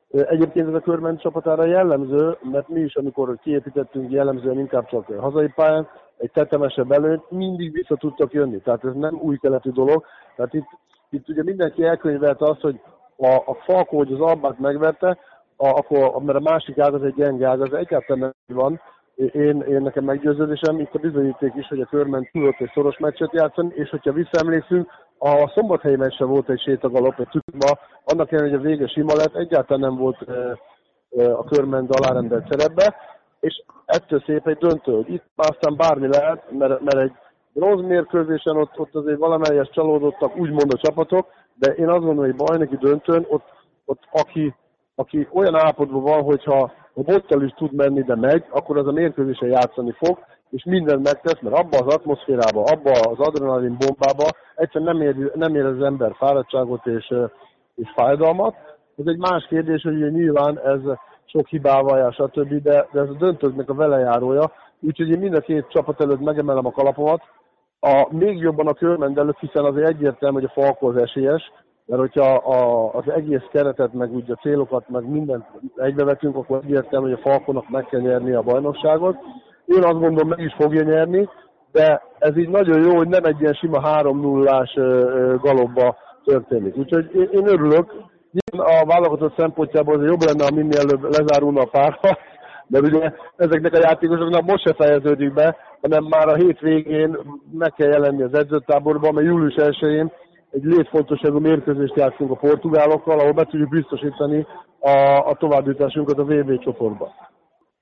Egyébként 0.09 0.67
ez 0.67 0.73
a 0.73 0.79
körment 0.79 1.21
csapatára 1.21 1.65
jellemző, 1.65 2.37
mert 2.51 2.67
mi 2.67 2.79
is, 2.79 2.95
amikor 2.95 3.37
kiépítettünk 3.41 4.11
jellemzően 4.11 4.59
inkább 4.59 4.85
csak 4.85 5.05
hazai 5.17 5.51
pályán, 5.55 5.87
egy 6.17 6.31
tetemesebb 6.31 6.91
előnyt, 6.91 7.31
mindig 7.31 7.71
vissza 7.71 7.95
tudtak 7.95 8.33
jönni. 8.33 8.59
Tehát 8.59 8.85
ez 8.85 8.93
nem 8.93 9.19
új 9.21 9.37
keletű 9.37 9.69
dolog. 9.69 10.05
Tehát 10.35 10.53
itt, 10.53 10.67
itt 11.09 11.29
ugye 11.29 11.43
mindenki 11.43 11.83
elkönyvelte 11.83 12.45
azt, 12.45 12.61
hogy 12.61 12.79
a, 13.17 13.33
a 13.35 13.53
Falkó, 13.65 13.97
hogy 13.97 14.13
az 14.13 14.19
Albát 14.19 14.59
megverte, 14.59 15.17
a, 15.57 15.67
akkor, 15.67 16.23
mert 16.23 16.37
a 16.37 16.49
másik 16.49 16.77
ág 16.79 16.93
az 16.93 17.03
egy 17.03 17.15
gyenge 17.15 17.47
ág, 17.47 17.61
az 17.61 17.73
egyáltalán 17.73 18.19
nem 18.19 18.57
van. 18.57 18.81
Én, 19.15 19.61
én 19.61 19.81
nekem 19.81 20.03
meggyőződésem, 20.03 20.79
itt 20.79 20.93
a 20.93 20.99
bizonyíték 20.99 21.53
is, 21.55 21.67
hogy 21.67 21.81
a 21.81 21.85
körment 21.85 22.29
tudott 22.31 22.59
egy 22.59 22.71
szoros 22.73 22.97
meccset 22.97 23.33
játszani, 23.33 23.73
és 23.75 23.89
hogyha 23.89 24.11
visszaemlékszünk, 24.11 24.89
a 25.17 25.51
szombathelyi 25.55 25.95
meccsen 25.95 26.27
volt 26.27 26.49
egy 26.49 26.61
sétagalop, 26.61 27.19
egy 27.19 27.27
tükma, 27.31 27.79
annak 28.03 28.31
ellenére, 28.31 28.57
hogy 28.57 28.65
a 28.65 28.69
vége 28.69 28.87
sima 28.87 29.13
lett, 29.13 29.35
egyáltalán 29.35 29.81
nem 29.81 29.97
volt 29.97 30.21
e, 30.21 30.59
e, 31.17 31.33
a 31.37 31.43
körment 31.43 31.95
alárendelt 31.95 32.47
szerepbe, 32.49 32.95
és 33.39 33.63
ettől 33.85 34.23
szép 34.25 34.47
egy 34.47 34.57
döntő, 34.57 35.03
itt 35.07 35.23
aztán 35.35 35.75
bármi 35.75 36.07
lehet, 36.07 36.51
mert, 36.51 36.81
mert 36.81 36.97
egy 36.97 37.11
bronz 37.53 37.87
mérkőzésen 37.87 38.57
ott, 38.57 38.79
ott 38.79 38.95
azért 38.95 39.19
valamelyes 39.19 39.69
csalódottak, 39.69 40.37
úgymond 40.37 40.73
a 40.73 40.77
csapatok, 40.77 41.27
de 41.55 41.73
én 41.73 41.89
azt 41.89 42.03
gondolom, 42.03 42.31
hogy 42.31 42.45
bajnoki 42.47 42.77
döntőn 42.77 43.25
ott, 43.29 43.45
ott 43.85 44.01
aki, 44.11 44.55
aki 44.95 45.27
olyan 45.31 45.55
állapotban 45.55 46.01
van, 46.01 46.23
hogyha 46.23 46.71
a 46.93 47.01
bottal 47.01 47.43
is 47.43 47.51
tud 47.51 47.73
menni, 47.73 48.01
de 48.01 48.15
megy, 48.15 48.45
akkor 48.49 48.77
az 48.77 48.87
a 48.87 48.91
mérkőzésen 48.91 49.49
játszani 49.49 49.91
fog, 49.91 50.19
és 50.49 50.63
mindent 50.63 51.03
megtesz, 51.03 51.41
mert 51.41 51.55
abba 51.55 51.77
az 51.77 51.93
atmoszférába, 51.93 52.63
abba 52.63 52.91
az 52.91 53.19
adrenalin 53.19 53.77
bombába 53.77 54.25
egyszerűen 54.55 54.95
nem 54.95 55.07
ér, 55.07 55.31
nem 55.35 55.55
ér 55.55 55.65
az 55.65 55.81
ember 55.81 56.15
fáradtságot 56.15 56.85
és, 56.85 57.13
és 57.75 57.89
fájdalmat. 57.95 58.55
Ez 58.97 59.05
egy 59.05 59.17
más 59.17 59.45
kérdés, 59.47 59.81
hogy 59.81 60.11
nyilván 60.11 60.59
ez 60.59 60.79
sok 61.25 61.47
hibával 61.47 61.97
jár, 61.97 62.13
stb., 62.13 62.61
de, 62.61 62.87
de 62.91 63.01
ez 63.01 63.09
a 63.09 63.17
döntőknek 63.17 63.69
a 63.69 63.73
velejárója. 63.73 64.51
Úgyhogy 64.79 65.09
én 65.09 65.19
mind 65.19 65.33
a 65.33 65.39
két 65.39 65.65
csapat 65.69 66.01
előtt 66.01 66.19
megemelem 66.19 66.65
a 66.65 66.71
kalapomat. 66.71 67.21
A, 67.79 68.07
még 68.09 68.37
jobban 68.37 68.67
a 68.67 68.73
körmend 68.73 69.17
előtt, 69.17 69.39
hiszen 69.39 69.65
azért 69.65 69.87
egyértelmű, 69.87 70.39
hogy 70.39 70.49
a 70.53 70.61
Falko 70.61 70.87
az 70.87 70.97
esélyes, 70.97 71.51
mert 71.85 72.01
hogyha 72.01 72.33
a, 72.33 72.89
az 72.93 73.09
egész 73.09 73.47
keretet, 73.51 73.93
meg 73.93 74.13
úgy 74.13 74.31
a 74.31 74.35
célokat, 74.35 74.89
meg 74.89 75.09
mindent 75.09 75.45
egybevetünk, 75.75 76.35
akkor 76.35 76.59
egyértelmű, 76.63 77.09
hogy 77.09 77.19
a 77.23 77.29
Falkonak 77.29 77.69
meg 77.69 77.85
kell 77.85 77.99
nyerni 77.99 78.33
a 78.33 78.41
bajnokságot. 78.41 79.17
Én 79.65 79.83
azt 79.83 79.99
gondolom, 79.99 80.27
meg 80.27 80.39
is 80.39 80.53
fogja 80.57 80.83
nyerni, 80.83 81.29
de 81.71 82.01
ez 82.19 82.37
így 82.37 82.49
nagyon 82.49 82.81
jó, 82.81 82.95
hogy 82.95 83.07
nem 83.07 83.23
egy 83.23 83.41
ilyen 83.41 83.53
sima 83.53 83.81
3-0-ás 83.83 84.73
galobba 85.41 85.97
történik. 86.23 86.77
Úgyhogy 86.77 87.15
én, 87.15 87.29
én 87.31 87.47
örülök. 87.47 87.93
A 88.57 88.85
válogatott 88.85 89.37
szempontjából 89.37 89.99
az 89.99 90.05
jobb 90.05 90.21
lenne, 90.21 90.43
ha 90.43 90.55
minél 90.55 90.79
előbb 90.79 91.03
lezárulna 91.03 91.61
a 91.61 91.69
párharc, 91.71 92.19
mert 92.67 92.87
ugye 92.87 93.11
ezeknek 93.35 93.73
a 93.73 93.81
játékosoknak 93.81 94.45
most 94.45 94.65
se 94.65 94.73
fejeződik 94.73 95.33
be, 95.33 95.57
hanem 95.81 96.03
már 96.03 96.27
a 96.27 96.35
hétvégén 96.35 97.17
meg 97.51 97.73
kell 97.73 97.87
jelenni 97.87 98.23
az 98.23 98.33
edzőtáborban, 98.33 99.13
mert 99.13 99.27
július 99.27 99.55
1-én 99.57 100.11
egy 100.53 100.63
létfontosságú 100.63 101.39
mérkőzést 101.39 101.95
játszunk 101.95 102.31
a 102.31 102.35
portugálokkal, 102.35 103.19
ahol 103.19 103.33
be 103.33 103.45
tudjuk 103.45 103.69
biztosítani 103.69 104.45
a, 104.79 104.97
a 105.29 105.35
továbbjutásunkat 105.35 106.17
a 106.17 106.23
VB 106.23 106.63
csoportba. 106.63 107.11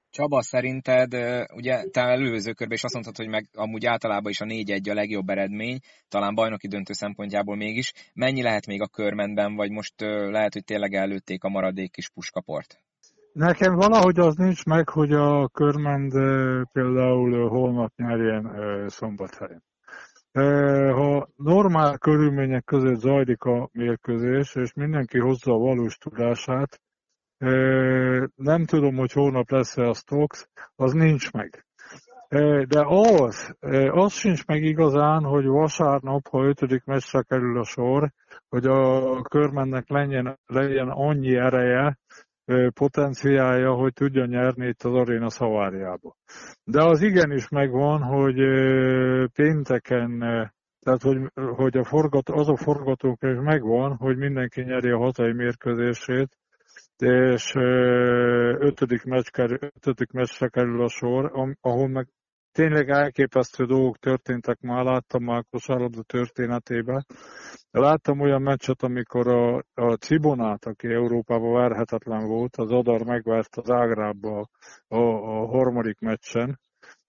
Csaba, 0.10 0.42
szerinted, 0.42 1.14
ugye 1.56 1.84
te 1.92 2.02
előző 2.02 2.52
körben 2.52 2.76
is 2.78 2.84
azt 2.84 2.94
mondtad, 2.94 3.16
hogy 3.16 3.28
meg 3.28 3.46
amúgy 3.54 3.86
általában 3.86 4.32
is 4.32 4.42
a 4.42 4.46
4-1 4.46 4.92
a 4.92 4.94
legjobb 4.94 5.30
eredmény, 5.30 5.78
talán 6.10 6.36
bajnoki 6.36 6.68
döntő 6.68 6.94
szempontjából 6.94 7.56
mégis. 7.56 7.94
Mennyi 8.14 8.42
lehet 8.42 8.66
még 8.66 8.82
a 8.82 8.88
körmentben, 8.88 9.56
vagy 9.56 9.72
most 9.72 9.94
lehet, 10.32 10.54
hogy 10.54 10.64
tényleg 10.64 10.94
előtték 10.94 11.44
a 11.44 11.50
maradék 11.50 11.92
kis 11.92 12.10
puskaport? 12.10 12.80
Nekem 13.34 13.76
valahogy 13.76 14.20
az 14.20 14.36
nincs 14.36 14.66
meg, 14.66 14.90
hogy 14.90 15.12
a 15.12 15.48
körmend 15.48 16.12
például 16.72 17.50
holnap 17.50 17.92
nyerjen 17.96 18.44
szombathelyen. 18.88 19.64
Ha 20.34 21.30
normál 21.36 21.98
körülmények 21.98 22.63
között 22.63 23.00
zajlik 23.00 23.44
a 23.44 23.70
mérkőzés, 23.72 24.56
és 24.56 24.74
mindenki 24.74 25.20
hozza 25.20 25.54
a 25.54 25.58
valós 25.58 25.98
tudását, 25.98 26.82
nem 28.36 28.65
tudom, 28.65 28.96
hogy 28.96 29.12
hónap 29.12 29.50
lesz-e 29.50 29.88
a 29.88 29.94
Stokes, 29.94 30.48
az 30.76 30.94
nincs 30.94 31.32
meg. 31.32 31.65
De 32.67 32.84
az, 32.86 33.56
az 33.91 34.13
sincs 34.13 34.46
meg 34.46 34.63
igazán, 34.63 35.24
hogy 35.24 35.46
vasárnap, 35.46 36.28
ha 36.28 36.46
ötödik 36.46 36.84
meccsre 36.84 37.22
kerül 37.22 37.60
a 37.60 37.63
sor, 37.63 38.12
hogy 38.50 38.65
a 38.65 39.22
körmennek 39.22 39.89
legyen, 39.89 40.39
legyen 40.46 40.89
annyi 40.89 41.36
ereje, 41.36 41.98
potenciálja, 42.74 43.74
hogy 43.74 43.94
tudja 43.94 44.26
nyerni 44.26 44.68
itt 44.68 44.84
az 44.84 44.94
aréna 44.94 45.30
szavárjába. 45.30 46.16
De 46.64 46.84
az 46.84 47.02
igenis 47.02 47.50
megvan, 47.50 48.02
hogy 48.02 48.40
pénteken, 49.34 50.20
tehát 50.80 51.02
hogy, 51.02 51.18
hogy 51.56 51.78
a 51.78 51.84
forgat, 51.84 52.30
az 52.30 52.50
a 52.50 52.56
forgatókönyv 52.56 53.40
megvan, 53.40 53.96
hogy 53.96 54.18
mindenki 54.18 54.62
nyeri 54.62 54.90
a 54.90 54.98
hazai 54.98 55.34
mérkőzését, 55.34 56.38
és 56.98 57.54
ötödik, 58.60 59.04
meccs 59.04 59.28
kerül, 59.28 59.58
ötödik 59.62 60.12
meccsre 60.12 60.48
kerül 60.48 60.84
a 60.84 60.88
sor, 60.88 61.32
ahol 61.62 61.88
meg 61.88 62.08
tényleg 62.52 62.90
elképesztő 62.90 63.66
dolgok 63.66 63.98
történtek 63.98 64.60
már, 64.60 64.84
láttam 64.84 65.24
már 65.24 65.44
kosárlabda 65.50 66.02
történetében. 66.02 67.06
Láttam 67.72 68.20
olyan 68.20 68.42
meccset, 68.42 68.84
amikor 68.84 69.28
a, 69.28 69.64
a 69.74 69.94
Cibonát, 69.94 70.66
aki 70.66 70.88
Európában 70.88 71.54
verhetetlen 71.54 72.28
volt, 72.28 72.56
az 72.56 72.72
Adar 72.72 73.04
megvert 73.04 73.56
az 73.56 73.72
Ágrába 73.72 74.48
a, 74.88 74.98
a 74.98 75.46
harmadik 75.48 76.00
meccsen. 76.00 76.60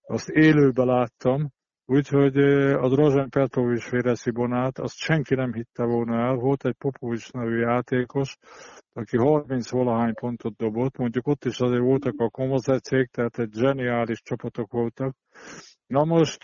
Azt 0.01 0.29
élőben 0.29 0.85
láttam, 0.85 1.51
úgyhogy 1.85 2.37
a 2.73 2.89
Drozen 2.89 3.29
Petrovics 3.29 3.83
féle 3.83 4.13
Cibonát, 4.13 4.79
azt 4.79 4.97
senki 4.97 5.35
nem 5.35 5.53
hitte 5.53 5.83
volna 5.83 6.15
el. 6.15 6.35
Volt 6.35 6.65
egy 6.65 6.75
Popovics 6.77 7.31
nevű 7.31 7.59
játékos, 7.59 8.37
aki 8.93 9.17
30 9.17 9.71
valahány 9.71 10.13
pontot 10.13 10.55
dobott, 10.55 10.97
mondjuk 10.97 11.27
ott 11.27 11.45
is 11.45 11.59
azért 11.59 11.81
voltak 11.81 12.13
a 12.17 12.29
komozecék, 12.29 13.09
tehát 13.09 13.39
egy 13.39 13.53
zseniális 13.53 14.21
csapatok 14.21 14.71
voltak. 14.71 15.15
Na 15.87 16.03
most 16.03 16.43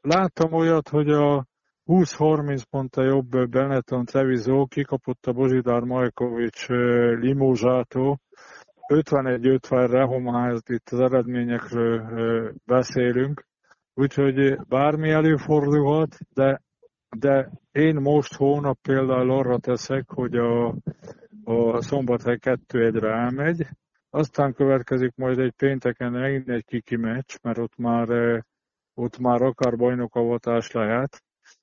láttam 0.00 0.52
olyat, 0.52 0.88
hogy 0.88 1.10
a 1.10 1.46
20-30 1.86 2.62
ponttal 2.70 3.04
jobb 3.04 3.48
Benetton 3.50 4.04
Treviso 4.04 4.66
kikapott 4.66 5.26
a 5.26 5.32
Bozsidár 5.32 5.80
Majkovics 5.82 6.68
limózsától, 7.20 8.20
51-50-re, 8.92 10.02
ha 10.02 10.18
már 10.18 10.56
itt 10.66 10.88
az 10.88 11.00
eredményekről 11.00 12.52
beszélünk, 12.64 13.46
úgyhogy 13.98 14.56
bármi 14.68 15.10
előfordulhat, 15.10 16.16
de, 16.34 16.62
de 17.16 17.50
én 17.72 17.94
most 17.94 18.34
hónap 18.34 18.78
például 18.82 19.30
arra 19.30 19.58
teszek, 19.58 20.10
hogy 20.10 20.36
a 20.36 20.74
a 21.44 21.82
Szombathely 21.82 22.38
2-1-re 22.40 23.10
elmegy, 23.10 23.66
aztán 24.10 24.54
következik 24.54 25.14
majd 25.14 25.38
egy 25.38 25.52
pénteken 25.56 26.12
megint 26.12 26.48
egy 26.48 26.64
kiki 26.64 26.96
meccs, 26.96 27.36
mert 27.42 27.58
ott 27.58 27.76
már, 27.76 28.08
eh, 28.08 28.40
ott 28.94 29.18
már 29.18 29.42
akár 29.42 29.76
bajnokavatás 29.76 30.70
lehet, 30.70 31.22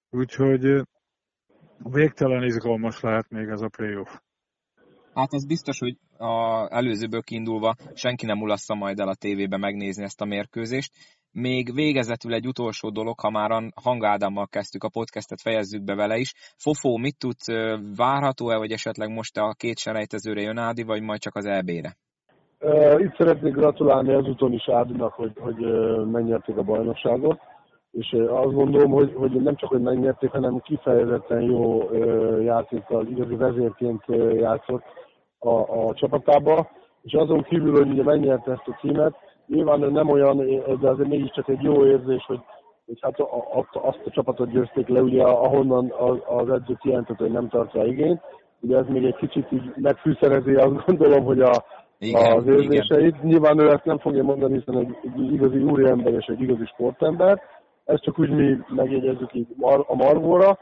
úgyhogy 0.09 0.65
eh, 0.65 0.81
végtelen 1.77 2.43
izgalmas 2.43 2.99
lehet 2.99 3.29
még 3.29 3.47
ez 3.47 3.61
a 3.61 3.67
playoff. 3.67 4.17
Hát 5.13 5.33
ez 5.33 5.45
biztos, 5.45 5.79
hogy 5.79 5.97
a 6.17 6.67
előzőből 6.75 7.21
kiindulva 7.21 7.75
senki 7.93 8.25
nem 8.25 8.41
ulassza 8.41 8.75
majd 8.75 8.99
el 8.99 9.07
a 9.07 9.15
tévébe 9.15 9.57
megnézni 9.57 10.03
ezt 10.03 10.21
a 10.21 10.25
mérkőzést. 10.25 10.93
Még 11.37 11.73
végezetül 11.73 12.33
egy 12.33 12.47
utolsó 12.47 12.89
dolog, 12.89 13.19
ha 13.19 13.29
már 13.29 13.51
Hangádámmal 13.83 14.47
kezdtük 14.47 14.83
a 14.83 14.89
podcastet, 14.89 15.41
fejezzük 15.41 15.83
be 15.83 15.95
vele 15.95 16.17
is. 16.17 16.33
Fofó, 16.57 16.97
mit 16.97 17.17
tudsz, 17.17 17.47
várható-e, 17.95 18.55
hogy 18.55 18.71
esetleg 18.71 19.09
most 19.09 19.37
a 19.37 19.53
két 19.57 19.77
selejtezőre 19.77 20.41
jön 20.41 20.57
Ádi, 20.57 20.83
vagy 20.83 21.01
majd 21.01 21.19
csak 21.19 21.35
az 21.35 21.45
EB-re? 21.45 21.97
Itt 22.97 23.15
szeretnék 23.17 23.53
gratulálni 23.53 24.13
ezúton 24.13 24.53
is 24.53 24.69
Ádinak, 24.69 25.13
hogy, 25.13 25.31
hogy 25.39 25.55
megnyerték 26.11 26.57
a 26.57 26.63
bajnokságot, 26.63 27.39
és 27.91 28.15
azt 28.27 28.53
gondolom, 28.53 28.91
hogy, 28.91 29.13
hogy 29.15 29.31
nem 29.31 29.55
csak, 29.55 29.69
hogy 29.69 29.81
megnyerték, 29.81 30.29
hanem 30.29 30.59
kifejezetten 30.59 31.41
jó 31.41 31.93
játékkal, 32.41 33.07
igazi 33.07 33.35
vezérként 33.35 34.03
játszott 34.33 34.83
a, 35.39 35.55
a 35.87 35.93
csapatába, 35.93 36.69
és 37.01 37.13
azon 37.13 37.43
kívül, 37.43 37.71
hogy 37.71 37.89
ugye 37.89 38.03
megnyerte 38.03 38.51
ezt 38.51 38.67
a 38.67 38.77
címet, 38.81 39.15
nyilván 39.47 39.79
nem 39.79 40.09
olyan, 40.09 40.37
de 40.79 40.89
azért 40.89 41.09
mégiscsak 41.09 41.49
egy 41.49 41.61
jó 41.61 41.85
érzés, 41.85 42.23
hogy, 42.25 42.39
hogy 42.85 42.97
hát 43.01 43.19
a, 43.19 43.35
a, 43.53 43.67
azt 43.71 44.01
a 44.05 44.09
csapatot 44.09 44.51
győzték 44.51 44.87
le, 44.87 45.01
ugye 45.01 45.23
ahonnan 45.23 45.93
az, 46.27 46.49
edző 46.49 46.77
kijelentett, 46.79 47.17
hogy 47.17 47.31
nem 47.31 47.49
tartja 47.49 47.85
igényt. 47.85 48.21
Ugye 48.59 48.77
ez 48.77 48.85
még 48.87 49.05
egy 49.05 49.15
kicsit 49.15 49.51
így 49.51 49.71
megfűszerezi, 49.75 50.53
azt 50.53 50.85
gondolom, 50.85 51.23
hogy 51.23 51.41
a, 51.41 51.63
igen, 51.97 52.37
az 52.37 52.47
érzéseit. 52.47 53.15
Igen. 53.15 53.25
Nyilván 53.27 53.59
ő 53.59 53.71
ezt 53.71 53.85
nem 53.85 53.99
fogja 53.99 54.23
mondani, 54.23 54.53
hiszen 54.57 54.77
egy, 54.77 54.97
egy 55.03 55.33
igazi 55.33 55.57
úriember 55.57 56.13
és 56.13 56.25
egy 56.25 56.41
igazi 56.41 56.65
sportember. 56.65 57.41
Ezt 57.85 58.03
csak 58.03 58.19
úgy 58.19 58.29
mi 58.29 58.57
megjegyezzük 58.67 59.33
így 59.33 59.47
a 59.87 59.95
Margóra. 59.95 60.57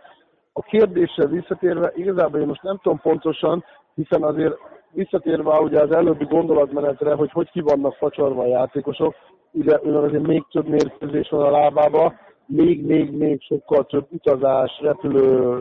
A 0.53 0.61
kérdésre 0.61 1.27
visszatérve, 1.27 1.91
igazából 1.95 2.39
én 2.39 2.47
most 2.47 2.63
nem 2.63 2.79
tudom 2.81 2.99
pontosan, 2.99 3.63
hiszen 3.95 4.23
azért 4.23 4.55
visszatérve 4.93 5.59
ugye 5.59 5.79
az 5.81 5.91
előbbi 5.91 6.25
gondolatmenetre, 6.25 7.13
hogy 7.13 7.31
hogy 7.31 7.49
ki 7.51 7.61
vannak 7.61 7.95
facsorva 7.95 8.41
a 8.41 8.47
játékosok, 8.47 9.15
ugye 9.51 9.77
azért 9.77 10.27
még 10.27 10.43
több 10.51 10.67
mérkőzés 10.67 11.29
van 11.29 11.41
a 11.41 11.51
lábába, 11.51 12.13
még, 12.45 12.85
még, 12.85 13.11
még 13.11 13.41
sokkal 13.41 13.85
több 13.85 14.07
utazás, 14.09 14.79
repülő, 14.81 15.57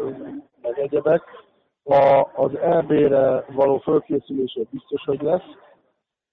meg 0.63 0.79
egyebek. 0.79 1.23
A, 1.85 2.29
az 2.35 2.57
EB-re 2.57 3.45
való 3.55 3.79
fölkészülése 3.79 4.61
biztos, 4.71 5.03
hogy 5.05 5.23
lesz. 5.23 5.57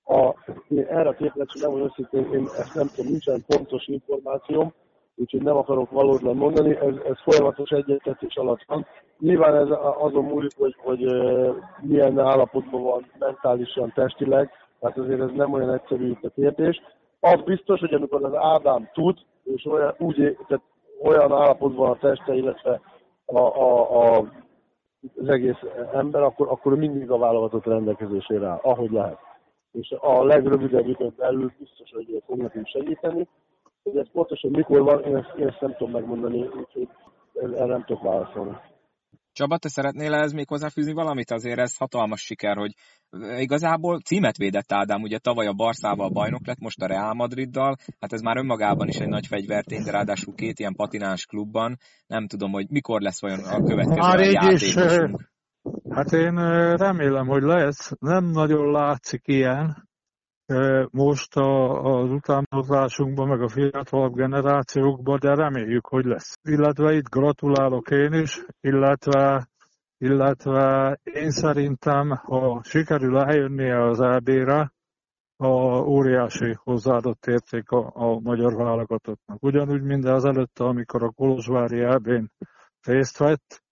A, 0.04 0.36
én 0.68 0.86
erre 0.86 1.10
a 1.10 1.14
képletre 1.14 1.68
nem 1.68 1.78
őszintén, 1.78 2.34
én 2.34 2.48
ezt 2.58 2.76
nem 2.76 2.88
tudom, 2.96 3.12
nincsen 3.12 3.44
pontos 3.48 3.88
információm, 3.88 4.74
úgyhogy 5.20 5.42
nem 5.42 5.58
akarok 5.58 5.90
valódlan 5.90 6.36
mondani, 6.36 6.76
ez, 6.76 6.96
ez 7.10 7.22
folyamatos 7.24 7.70
egyetértés 7.70 8.36
alatt 8.36 8.64
van. 8.68 8.86
Nyilván 9.20 9.56
ez 9.56 9.68
azon 9.98 10.24
múlik, 10.24 10.52
hogy, 10.58 10.76
hogy 10.78 11.00
milyen 11.82 12.20
állapotban 12.20 12.84
van 12.84 13.06
mentálisan, 13.20 13.92
testileg, 13.96 14.52
tehát 14.80 14.98
azért 14.98 15.22
ez 15.22 15.32
nem 15.36 15.54
olyan 15.54 15.74
egyszerű 15.74 16.14
a 16.22 16.30
kérdés. 16.30 16.82
Az 17.20 17.42
biztos, 17.42 17.80
hogy 17.80 17.94
amikor 17.94 18.24
az 18.24 18.34
Ádám 18.36 18.90
tud, 18.94 19.18
és 19.44 19.66
olyan, 19.66 19.96
úgy, 19.98 20.16
tehát 20.48 20.64
olyan 21.04 21.32
állapotban 21.32 21.90
a 21.90 21.98
teste, 21.98 22.36
illetve 22.36 22.82
a, 23.26 23.40
a, 23.40 24.02
a, 24.02 24.18
az 25.16 25.28
egész 25.28 25.60
ember, 25.94 26.22
akkor, 26.22 26.48
akkor 26.48 26.76
mindig 26.76 27.12
a 27.12 27.18
válogatott 27.18 27.66
rendelkezésére 27.66 28.48
áll, 28.48 28.60
ahogy 28.62 28.92
lehet. 28.92 29.20
És 29.72 29.96
a 30.00 30.24
legrövidebb 30.24 30.88
időn 30.88 31.14
belül 31.18 31.52
biztos, 31.60 31.92
hogy 31.92 32.24
fog 32.26 32.38
nekünk 32.38 32.68
segíteni, 32.68 33.28
hogy 33.84 33.98
ez 33.98 34.12
pontosan 34.12 34.52
mikor 34.52 34.82
van, 34.82 35.04
én 35.04 35.16
ezt, 35.16 35.34
én 35.38 35.48
ezt 35.48 35.62
nem 35.62 35.76
tudom 35.78 35.92
megmondani, 35.92 36.42
úgyhogy 36.42 36.88
erre 37.34 37.66
nem 37.66 37.84
tudok 37.86 38.04
válaszolni. 38.04 38.58
Csaba, 39.32 39.58
te 39.58 39.70
szeretnél 39.70 40.14
ez 40.14 40.32
még 40.32 40.48
hozzáfűzni 40.48 40.94
valamit? 40.94 41.32
Azért 41.32 41.60
ez 41.60 41.78
hatalmas 41.78 42.22
siker, 42.22 42.58
hogy 42.58 42.72
igazából 43.38 44.00
címet 44.00 44.38
védett 44.38 44.72
Ádám, 44.72 45.02
ugye 45.02 45.18
tavaly 45.18 45.48
a 45.48 45.54
Barszával 45.54 46.10
bajnok 46.10 46.48
lett, 46.48 46.60
most 46.60 46.82
a 46.82 46.88
Real 46.88 47.14
Madriddal, 47.14 47.76
hát 48.00 48.14
ez 48.14 48.22
már 48.22 48.38
önmagában 48.38 48.88
is 48.88 48.98
egy 48.98 49.08
nagy 49.08 49.28
fegyvertény, 49.28 49.84
de 49.84 49.92
ráadásul 49.92 50.34
két 50.36 50.60
ilyen 50.60 50.76
patinás 50.76 51.26
klubban, 51.26 51.78
nem 52.08 52.28
tudom, 52.28 52.52
hogy 52.52 52.70
mikor 52.70 53.02
lesz 53.02 53.22
vajon 53.22 53.40
a 53.40 53.64
következő 53.64 54.00
már 54.00 54.20
a 54.20 54.52
is, 54.52 54.76
Hát 55.90 56.12
én 56.12 56.36
remélem, 56.76 57.28
hogy 57.28 57.42
lesz. 57.42 57.92
Nem 58.00 58.26
nagyon 58.26 58.72
látszik 58.72 59.22
ilyen, 59.26 59.89
most 60.92 61.36
a, 61.36 61.82
az 61.84 62.12
utánozásunkban, 62.12 63.28
meg 63.28 63.42
a 63.42 63.48
fiatalabb 63.48 64.14
generációkban, 64.14 65.20
de 65.20 65.36
reméljük, 65.36 65.86
hogy 65.86 66.06
lesz. 66.06 66.38
Illetve 66.44 66.94
itt 66.94 67.10
gratulálok 67.10 67.90
én 67.90 68.14
is, 68.14 68.46
illetve, 68.62 69.48
illetve 69.98 71.00
én 71.04 71.30
szerintem, 71.30 72.10
ha 72.10 72.62
sikerül 72.64 73.18
eljönnie 73.18 73.84
az 73.84 74.02
EB-re, 74.02 74.74
a 75.42 75.48
óriási 75.88 76.58
hozzáadott 76.64 77.26
érték 77.26 77.70
a, 77.70 77.92
a 77.94 78.20
magyar 78.20 78.56
válogatottnak. 78.56 79.44
Ugyanúgy, 79.44 79.82
mint 79.82 80.06
az 80.06 80.26
előtte, 80.26 80.64
amikor 80.64 81.04
a 81.04 81.12
Kolozsvári 81.12 81.80
EB-n 81.80 82.32
részt 82.82 83.18
vett, 83.18 83.64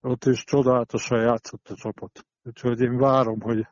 ott 0.00 0.24
is 0.24 0.44
csodálatosan 0.44 1.20
játszott 1.20 1.68
a 1.68 1.74
csapat. 1.74 2.26
Úgyhogy 2.42 2.80
én 2.80 2.96
várom, 2.96 3.40
hogy 3.40 3.66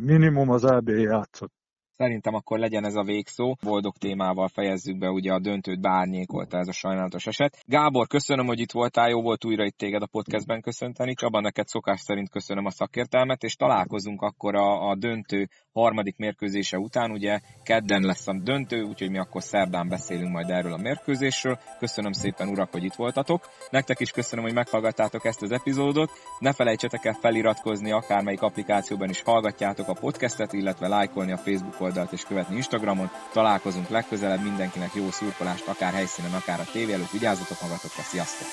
minimum 0.00 0.50
az 0.50 0.64
EB 0.64 0.88
játszott. 0.88 1.59
Szerintem 2.00 2.34
akkor 2.34 2.58
legyen 2.58 2.84
ez 2.84 2.94
a 2.94 3.02
végszó. 3.02 3.56
Boldog 3.62 3.96
témával 3.96 4.48
fejezzük 4.48 4.98
be, 4.98 5.10
ugye 5.10 5.32
a 5.32 5.40
döntőt 5.40 5.80
bárnyékolta 5.80 6.58
ez 6.58 6.68
a 6.68 6.72
sajnálatos 6.72 7.26
eset. 7.26 7.62
Gábor, 7.66 8.06
köszönöm, 8.06 8.46
hogy 8.46 8.60
itt 8.60 8.72
voltál, 8.72 9.08
jó 9.08 9.22
volt 9.22 9.44
újra 9.44 9.64
itt 9.64 9.76
téged 9.76 10.02
a 10.02 10.06
podcastben 10.06 10.60
köszönteni. 10.60 11.14
Csaba, 11.14 11.40
neked 11.40 11.66
szokás 11.66 12.00
szerint 12.00 12.30
köszönöm 12.30 12.64
a 12.64 12.70
szakértelmet, 12.70 13.42
és 13.42 13.54
találkozunk 13.54 14.22
akkor 14.22 14.54
a, 14.54 14.88
a 14.88 14.96
döntő 14.96 15.48
harmadik 15.72 16.16
mérkőzése 16.16 16.78
után. 16.78 17.10
Ugye 17.10 17.40
kedden 17.62 18.02
lesz 18.02 18.28
a 18.28 18.40
döntő, 18.42 18.82
úgyhogy 18.82 19.10
mi 19.10 19.18
akkor 19.18 19.42
szerdán 19.42 19.88
beszélünk 19.88 20.32
majd 20.32 20.50
erről 20.50 20.72
a 20.72 20.82
mérkőzésről. 20.82 21.58
Köszönöm 21.78 22.12
szépen, 22.12 22.48
urak, 22.48 22.72
hogy 22.72 22.84
itt 22.84 22.94
voltatok. 22.94 23.48
Nektek 23.70 24.00
is 24.00 24.10
köszönöm, 24.10 24.44
hogy 24.44 24.54
meghallgattátok 24.54 25.24
ezt 25.24 25.42
az 25.42 25.52
epizódot. 25.52 26.10
Ne 26.38 26.52
felejtsetek 26.52 27.04
el 27.04 27.18
feliratkozni, 27.20 27.90
akármelyik 27.90 28.42
applikációban 28.42 29.08
is 29.08 29.22
hallgatjátok 29.22 29.88
a 29.88 29.98
podcastet, 30.00 30.52
illetve 30.52 30.88
lájkolni 30.88 31.32
a 31.32 31.36
Facebook 31.36 31.78
oldalt 31.90 32.12
és 32.12 32.22
követni 32.24 32.56
Instagramon. 32.56 33.10
Találkozunk 33.32 33.88
legközelebb, 33.88 34.42
mindenkinek 34.42 34.94
jó 34.94 35.10
szurkolást, 35.10 35.66
akár 35.66 35.92
helyszínen, 35.92 36.34
akár 36.34 36.60
a 36.60 36.70
tévé 36.72 36.92
előtt. 36.92 37.10
Vigyázzatok 37.10 37.60
magatokra, 37.60 38.02
sziasztok! 38.02 38.48